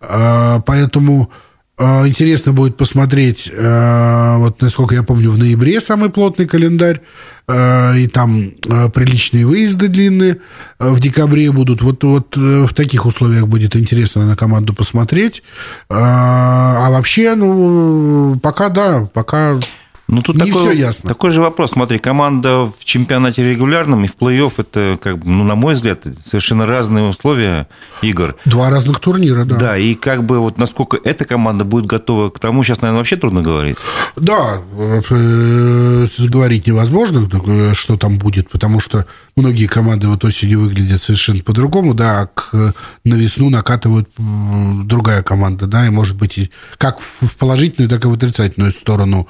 [0.00, 1.36] Поэтому а,
[1.78, 7.02] интересно будет посмотреть, а, вот насколько я помню, в ноябре самый плотный календарь,
[7.46, 8.52] а, и там
[8.94, 10.38] приличные выезды длинные
[10.78, 11.82] в декабре будут.
[11.82, 15.42] Вот, вот э, в таких условиях будет интересно на команду посмотреть.
[15.88, 19.60] А вообще, ну, пока да, пока
[20.08, 21.08] ну, тут не такой, все ясно.
[21.08, 21.72] Такой же вопрос.
[21.72, 26.04] Смотри, команда в чемпионате регулярном и в плей-офф это, как бы, ну, на мой взгляд,
[26.24, 27.66] совершенно разные условия
[28.02, 28.36] игр.
[28.44, 29.56] Два разных турнира, да.
[29.56, 33.16] Да, и как бы вот насколько эта команда будет готова к тому, сейчас, наверное, вообще
[33.16, 33.78] трудно говорить.
[34.16, 34.62] Да,
[35.10, 37.28] э, говорить невозможно,
[37.74, 42.74] что там будет, потому что многие команды вот осенью выглядят совершенно по-другому, да, а к,
[43.04, 48.12] на весну накатывают другая команда, да, и может быть как в положительную, так и в
[48.12, 49.28] отрицательную сторону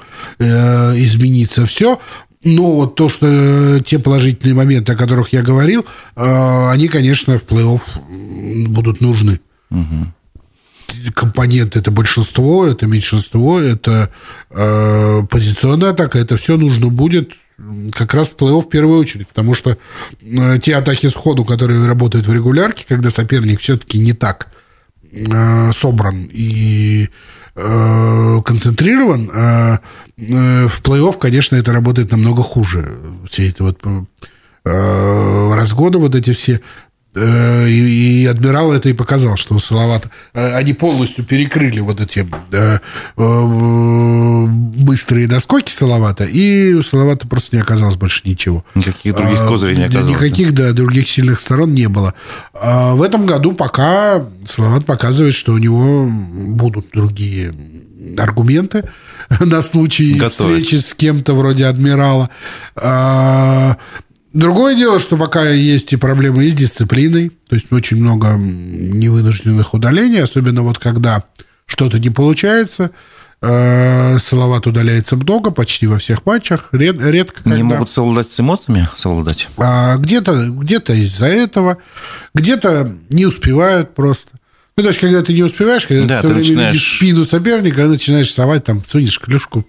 [0.67, 1.99] э, измениться все.
[2.43, 7.37] Но вот то, что э, те положительные моменты, о которых я говорил, э, они, конечно,
[7.37, 9.39] в плей-офф будут нужны.
[9.69, 10.13] Угу
[11.13, 14.09] компонент это большинство, это меньшинство, это
[14.49, 17.33] э, позиционная атака, это все нужно будет
[17.91, 19.77] как раз в плей-офф в первую очередь, потому что
[20.21, 24.47] э, те атаки сходу, которые работают в регулярке, когда соперник все-таки не так
[25.11, 27.07] э, собран и э,
[27.57, 29.77] концентрирован, э,
[30.17, 32.99] э, в плей-офф, конечно, это работает намного хуже.
[33.29, 36.61] Все эти вот э, разгоны, вот эти все Э,
[37.17, 42.27] и, и адмирал это и показал, что у Салавата э, они полностью перекрыли вот эти
[42.51, 42.79] э,
[44.83, 48.63] быстрые доскоки Салавата, и у Салавата просто не оказалось больше ничего.
[48.75, 50.09] Никаких других а, козырей не оказалось.
[50.09, 52.13] Никаких, да, других сильных сторон не было.
[52.53, 57.53] А в этом году пока Салават показывает, что у него будут другие
[58.17, 58.89] аргументы
[59.39, 60.65] на случай Готовить.
[60.65, 62.29] встречи с кем-то вроде адмирала.
[64.37, 68.35] А, Другое дело, что пока есть и проблемы и с дисциплиной, то есть очень много
[68.37, 71.23] невынужденных удалений, особенно вот когда
[71.65, 72.91] что-то не получается,
[73.41, 77.57] э, Салават удаляется много, почти во всех матчах, ред, редко когда.
[77.57, 79.47] Не могут совладать с эмоциями, совладать?
[79.57, 81.77] А, где-то где из-за этого,
[82.33, 84.29] где-то не успевают просто.
[84.77, 86.73] Ну, то есть, когда ты не успеваешь, когда да, ты все время начинаешь...
[86.73, 89.65] видишь спину соперника, начинаешь совать, там, сунешь клюшку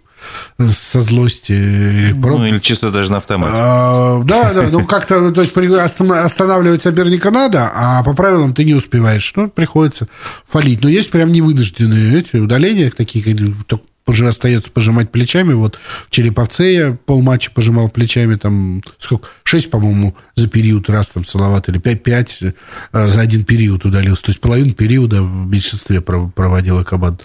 [0.69, 1.53] со злости.
[1.53, 3.53] Или ну, или чисто даже на автомате.
[3.55, 8.75] А, да, да, ну как-то, то есть останавливать соперника надо, а по правилам ты не
[8.75, 9.33] успеваешь.
[9.37, 10.09] Ну, приходится
[10.49, 10.83] фалить.
[10.83, 13.35] Но есть прям невынужденные эти удаления, такие,
[13.67, 15.53] только уже остается пожимать плечами.
[15.53, 21.25] Вот в Череповце я полматча пожимал плечами, там, сколько, шесть, по-моему, за период раз там
[21.25, 22.53] Салават, или пять, пять э,
[22.93, 24.25] за один период удалился.
[24.25, 27.23] То есть половину периода в меньшинстве проводила команда.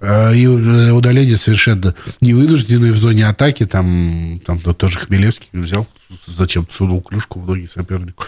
[0.00, 3.66] А, и э, удаление совершенно невынужденное в зоне атаки.
[3.66, 5.86] Там, там тоже Хмелевский взял,
[6.26, 8.24] зачем сунул клюшку в ноги сопернику.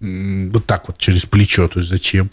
[0.00, 1.68] Вот так вот, через плечо.
[1.68, 2.30] То есть зачем?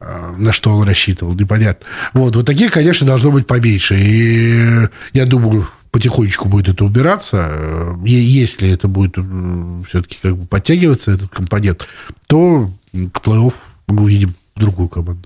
[0.00, 1.86] А, на что он рассчитывал, непонятно.
[2.12, 3.96] Вот, вот таких, конечно, должно быть поменьше.
[3.98, 7.96] И я думаю, потихонечку будет это убираться.
[8.04, 11.86] Если это будет э, все-таки как бы подтягиваться, этот компонент,
[12.26, 13.54] то к плей-офф
[13.88, 15.25] мы увидим другую команду.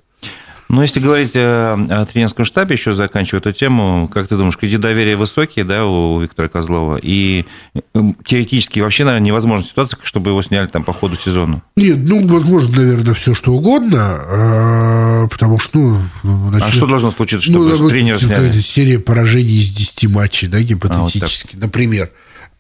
[0.71, 4.81] Но если говорить о, о тренерском штабе, еще заканчивая эту тему, как ты думаешь, кредит
[4.81, 6.97] доверия высокий, да, у Виктора Козлова?
[7.03, 7.45] И
[7.93, 11.63] эм, теоретически вообще, наверное, невозможна ситуация, чтобы его сняли там по ходу сезона?
[11.75, 16.51] Нет, ну, возможно, наверное, все что угодно, а, потому что, ну...
[16.51, 18.53] Значит, а что должно случиться, чтобы ну, тренера сняли?
[18.53, 22.11] Серия поражений из 10 матчей, да, гипотетически, а, вот например.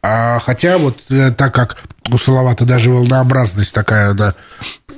[0.03, 1.77] А, хотя вот э, так как
[2.11, 4.35] у Салавата даже волнообразность такая, да,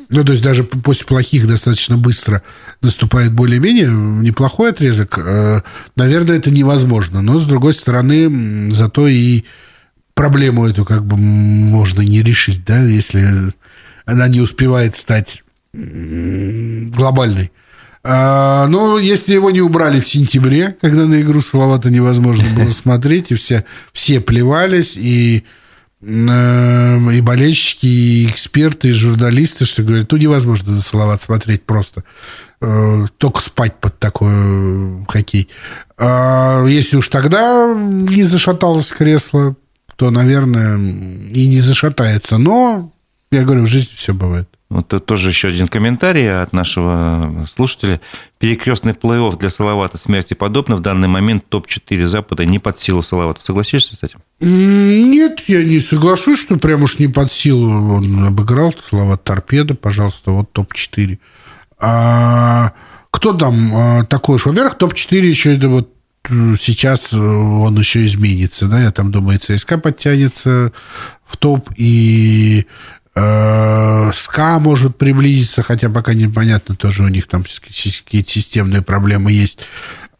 [0.08, 2.42] ну, то есть даже после плохих достаточно быстро
[2.82, 5.62] наступает более-менее неплохой отрезок, э,
[5.96, 7.20] наверное, это невозможно.
[7.20, 9.44] Но, с другой стороны, зато и
[10.14, 13.52] проблему эту как бы можно не решить, да, если
[14.04, 15.42] она не успевает стать
[15.72, 17.50] глобальной.
[18.04, 23.30] А, но если его не убрали в сентябре, когда на игру Салавата невозможно было смотреть,
[23.30, 25.44] и все, все плевались, и,
[26.00, 32.02] э, и болельщики, и эксперты, и журналисты, что говорят, ну невозможно на Салават смотреть просто.
[32.60, 35.48] Э, только спать под такой э, хоккей.
[35.96, 39.54] А если уж тогда не зашаталось кресло,
[39.94, 42.38] то, наверное, и не зашатается.
[42.38, 42.92] Но,
[43.30, 44.48] я говорю, в жизни все бывает.
[44.72, 48.00] Вот тут тоже еще один комментарий от нашего слушателя.
[48.38, 50.76] Перекрестный плей-офф для Салавата смерти подобно.
[50.76, 53.44] В данный момент топ-4 Запада не под силу Салавата.
[53.44, 54.20] Согласишься с этим?
[54.40, 57.96] Нет, я не соглашусь, что прям уж не под силу.
[57.96, 61.18] Он обыграл Салават Торпеда, пожалуйста, вот топ-4.
[61.78, 62.72] А
[63.10, 64.46] кто там а, такой уж?
[64.46, 65.92] Во-первых, топ-4 еще это вот
[66.58, 70.72] сейчас он еще изменится, да, я там думаю, ЦСКА подтянется
[71.24, 72.64] в топ, и
[73.01, 79.58] Э, СКА может приблизиться, хотя пока непонятно, тоже у них там какие-то системные проблемы есть.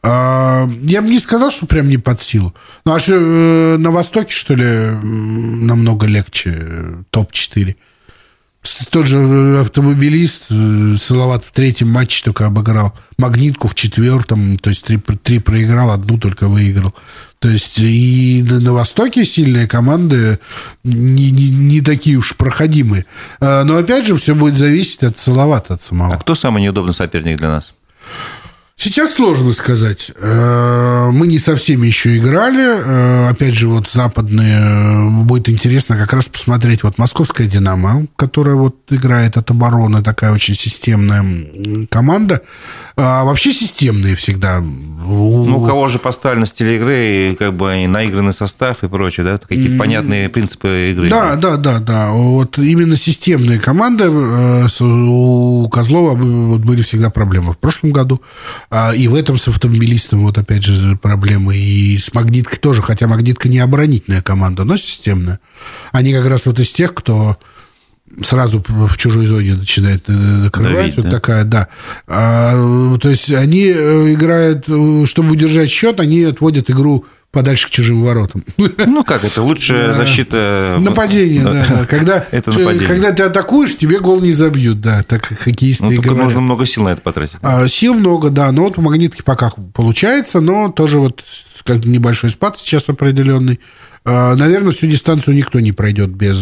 [0.03, 2.55] Э, я бы не сказал, что прям не под силу.
[2.85, 7.77] Ну, а что, э, на Востоке, что ли, намного легче топ-4?
[8.91, 10.53] Тот же автомобилист
[11.01, 12.95] Салават в третьем матче только обыграл.
[13.19, 16.95] Магнитку в четвертом, то есть три, три проиграл, одну только выиграл.
[17.41, 20.39] То есть и на Востоке сильные команды
[20.85, 23.05] не, не, не такие уж проходимые.
[23.41, 26.15] А, но опять же, все будет зависеть от Салавата, от самого.
[26.15, 27.75] А кто самый неудобный соперник для нас?
[28.85, 30.11] Сейчас сложно сказать.
[30.17, 32.65] Э, мы не со всеми еще играли.
[32.65, 34.59] Э, опять же, вот западные.
[34.59, 36.83] Э, будет интересно как раз посмотреть.
[36.83, 41.25] Вот московская «Динамо», которая вот играет от обороны, такая очень системная
[41.91, 42.41] команда.
[42.97, 44.61] А вообще системные всегда.
[44.61, 49.25] Ну, у кого же поставили на стиле игры, и как бы наигранный состав и прочее,
[49.25, 49.39] да?
[49.39, 51.09] Какие-то понятные принципы игры.
[51.09, 52.11] Да, да, да, да.
[52.11, 58.21] Вот именно системные команды у Козлова были всегда проблемы в прошлом году.
[58.75, 61.55] А, и в этом с автомобилистом вот опять же проблемы.
[61.55, 65.41] И с магниткой тоже, хотя магнитка не оборонительная команда, но системная.
[65.93, 67.37] Они как раз вот из тех, кто
[68.23, 70.75] сразу в чужой зоне начинает э, накрывать.
[70.75, 71.11] Давить, вот да?
[71.11, 71.69] такая, да.
[72.07, 77.71] А, то есть они э, играют, э, чтобы удержать счет, они отводят игру подальше к
[77.71, 78.45] чужим воротам.
[78.59, 80.77] Ну как, это лучшая защита...
[80.79, 81.67] Нападение, да.
[81.69, 81.87] да.
[81.87, 82.87] Когда, это нападение.
[82.87, 86.25] когда ты атакуешь, тебе гол не забьют, да, так хоккеисты ну, только говорят.
[86.27, 87.37] нужно много сил на это потратить.
[87.41, 91.23] А, сил много, да, но вот по магнитке пока получается, но тоже вот
[91.65, 93.59] как небольшой спад сейчас определенный.
[94.05, 96.37] А, наверное, всю дистанцию никто не пройдет без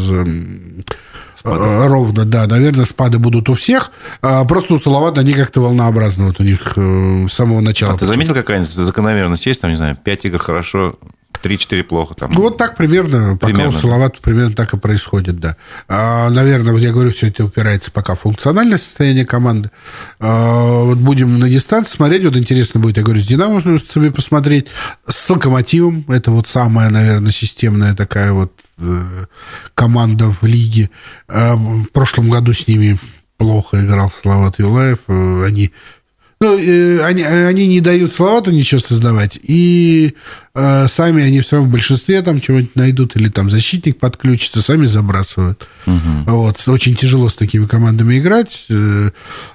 [1.40, 1.64] Спады.
[1.64, 2.46] Э, ровно, да.
[2.46, 3.92] Наверное, спады будут у всех.
[4.20, 7.94] А просто у Салавата они как-то волнообразны вот у них э, с самого начала.
[7.94, 9.62] А ты заметил, какая-нибудь закономерность есть?
[9.62, 10.98] Там, не знаю, 5 игр хорошо,
[11.42, 12.14] 3-4 плохо.
[12.14, 12.30] Там.
[12.32, 13.64] Вот так примерно, примерно.
[13.64, 15.56] пока у Салавата примерно так и происходит, да.
[15.88, 19.70] А, наверное, вот я говорю, все это упирается пока в функциональное состояние команды.
[20.18, 24.66] А, вот будем на дистанции смотреть, вот интересно будет, я говорю, с динамовцами посмотреть,
[25.06, 29.26] с Локомотивом, это вот самая, наверное, системная такая вот э,
[29.74, 30.90] команда в лиге.
[31.28, 32.98] А, в прошлом году с ними
[33.40, 34.98] плохо играл Салават Юлаев.
[35.08, 35.72] Э, они
[36.42, 40.14] ну, э, они, они не дают Салавату ничего создавать, и
[40.54, 44.86] э, сами они все равно в большинстве там чего-нибудь найдут, или там защитник подключится, сами
[44.86, 45.68] забрасывают.
[45.86, 46.24] Угу.
[46.26, 48.66] Вот, очень тяжело с такими командами играть.
[48.70, 49.10] Э,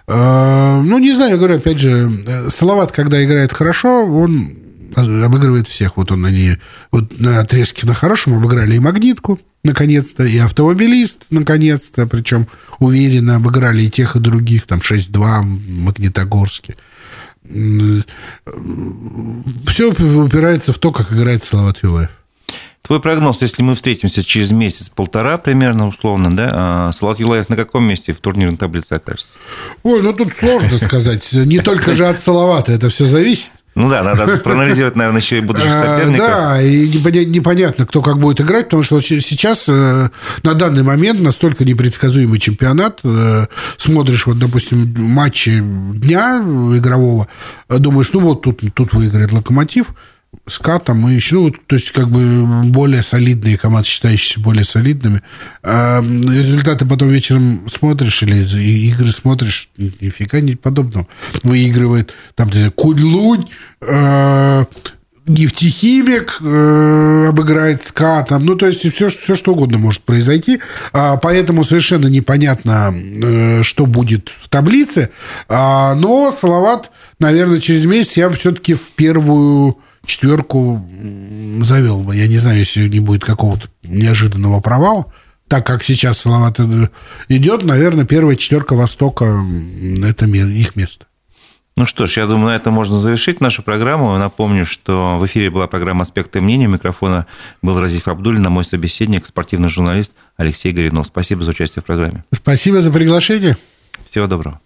[0.07, 4.55] э, ну, не знаю, я говорю, опять же, э, Салават, когда играет хорошо, он
[4.95, 5.97] обыгрывает всех.
[5.97, 6.57] Вот он они
[6.91, 12.47] вот на отрезке на хорошем обыграли и магнитку, наконец-то, и автомобилист, наконец-то, причем
[12.79, 15.41] уверенно обыграли и тех, и других, там 6-2,
[15.83, 16.75] Магнитогорске.
[19.67, 22.09] Все упирается в то, как играет Салават Юлаев.
[22.81, 27.83] Твой прогноз, если мы встретимся через месяц-полтора примерно, условно, да, а Салат Юлаев на каком
[27.83, 29.37] месте в турнирной таблице окажется?
[29.81, 31.27] Ой, ну тут сложно сказать.
[31.33, 33.53] Не только же от Салавата это все зависит.
[33.75, 36.27] Ну да, надо проанализировать, наверное, еще и будущих а, соперников.
[36.27, 40.09] Да, и непонятно, кто как будет играть, потому что сейчас э,
[40.43, 43.01] на данный момент настолько непредсказуемый чемпионат.
[43.03, 43.47] Э,
[43.77, 47.27] смотришь, вот, допустим, матчи дня игрового,
[47.67, 49.87] думаешь, ну вот тут, тут выиграет «Локомотив»,
[50.47, 55.21] с Катом и еще, ну, то есть, как бы более солидные команды, считающиеся более солидными.
[55.63, 58.35] А результаты потом вечером смотришь или
[58.87, 61.07] игры смотришь, нифига не подобного.
[61.43, 63.45] Выигрывает там, Кунь-Лунь,
[63.81, 64.65] э,
[65.27, 70.59] нефтехимик э, обыграет СКА, там, ну, то есть все, все что угодно может произойти.
[70.93, 75.09] А, поэтому совершенно непонятно, э, что будет в таблице.
[75.49, 80.87] А, но Салават, наверное, через месяц я все-таки в первую четверку
[81.61, 82.15] завел бы.
[82.15, 85.11] Я не знаю, если не будет какого-то неожиданного провала.
[85.47, 86.59] Так как сейчас Салават
[87.29, 89.43] идет, наверное, первая четверка Востока–
[90.03, 91.05] это их место.
[91.77, 94.17] Ну что ж, я думаю, на этом можно завершить нашу программу.
[94.17, 96.67] Напомню, что в эфире была программа «Аспекты мнения».
[96.67, 97.27] микрофона
[97.61, 101.07] был Разиф Абдулин, а мой собеседник, спортивный журналист Алексей Горинов.
[101.07, 102.23] Спасибо за участие в программе.
[102.31, 103.57] Спасибо за приглашение.
[104.09, 104.61] Всего доброго.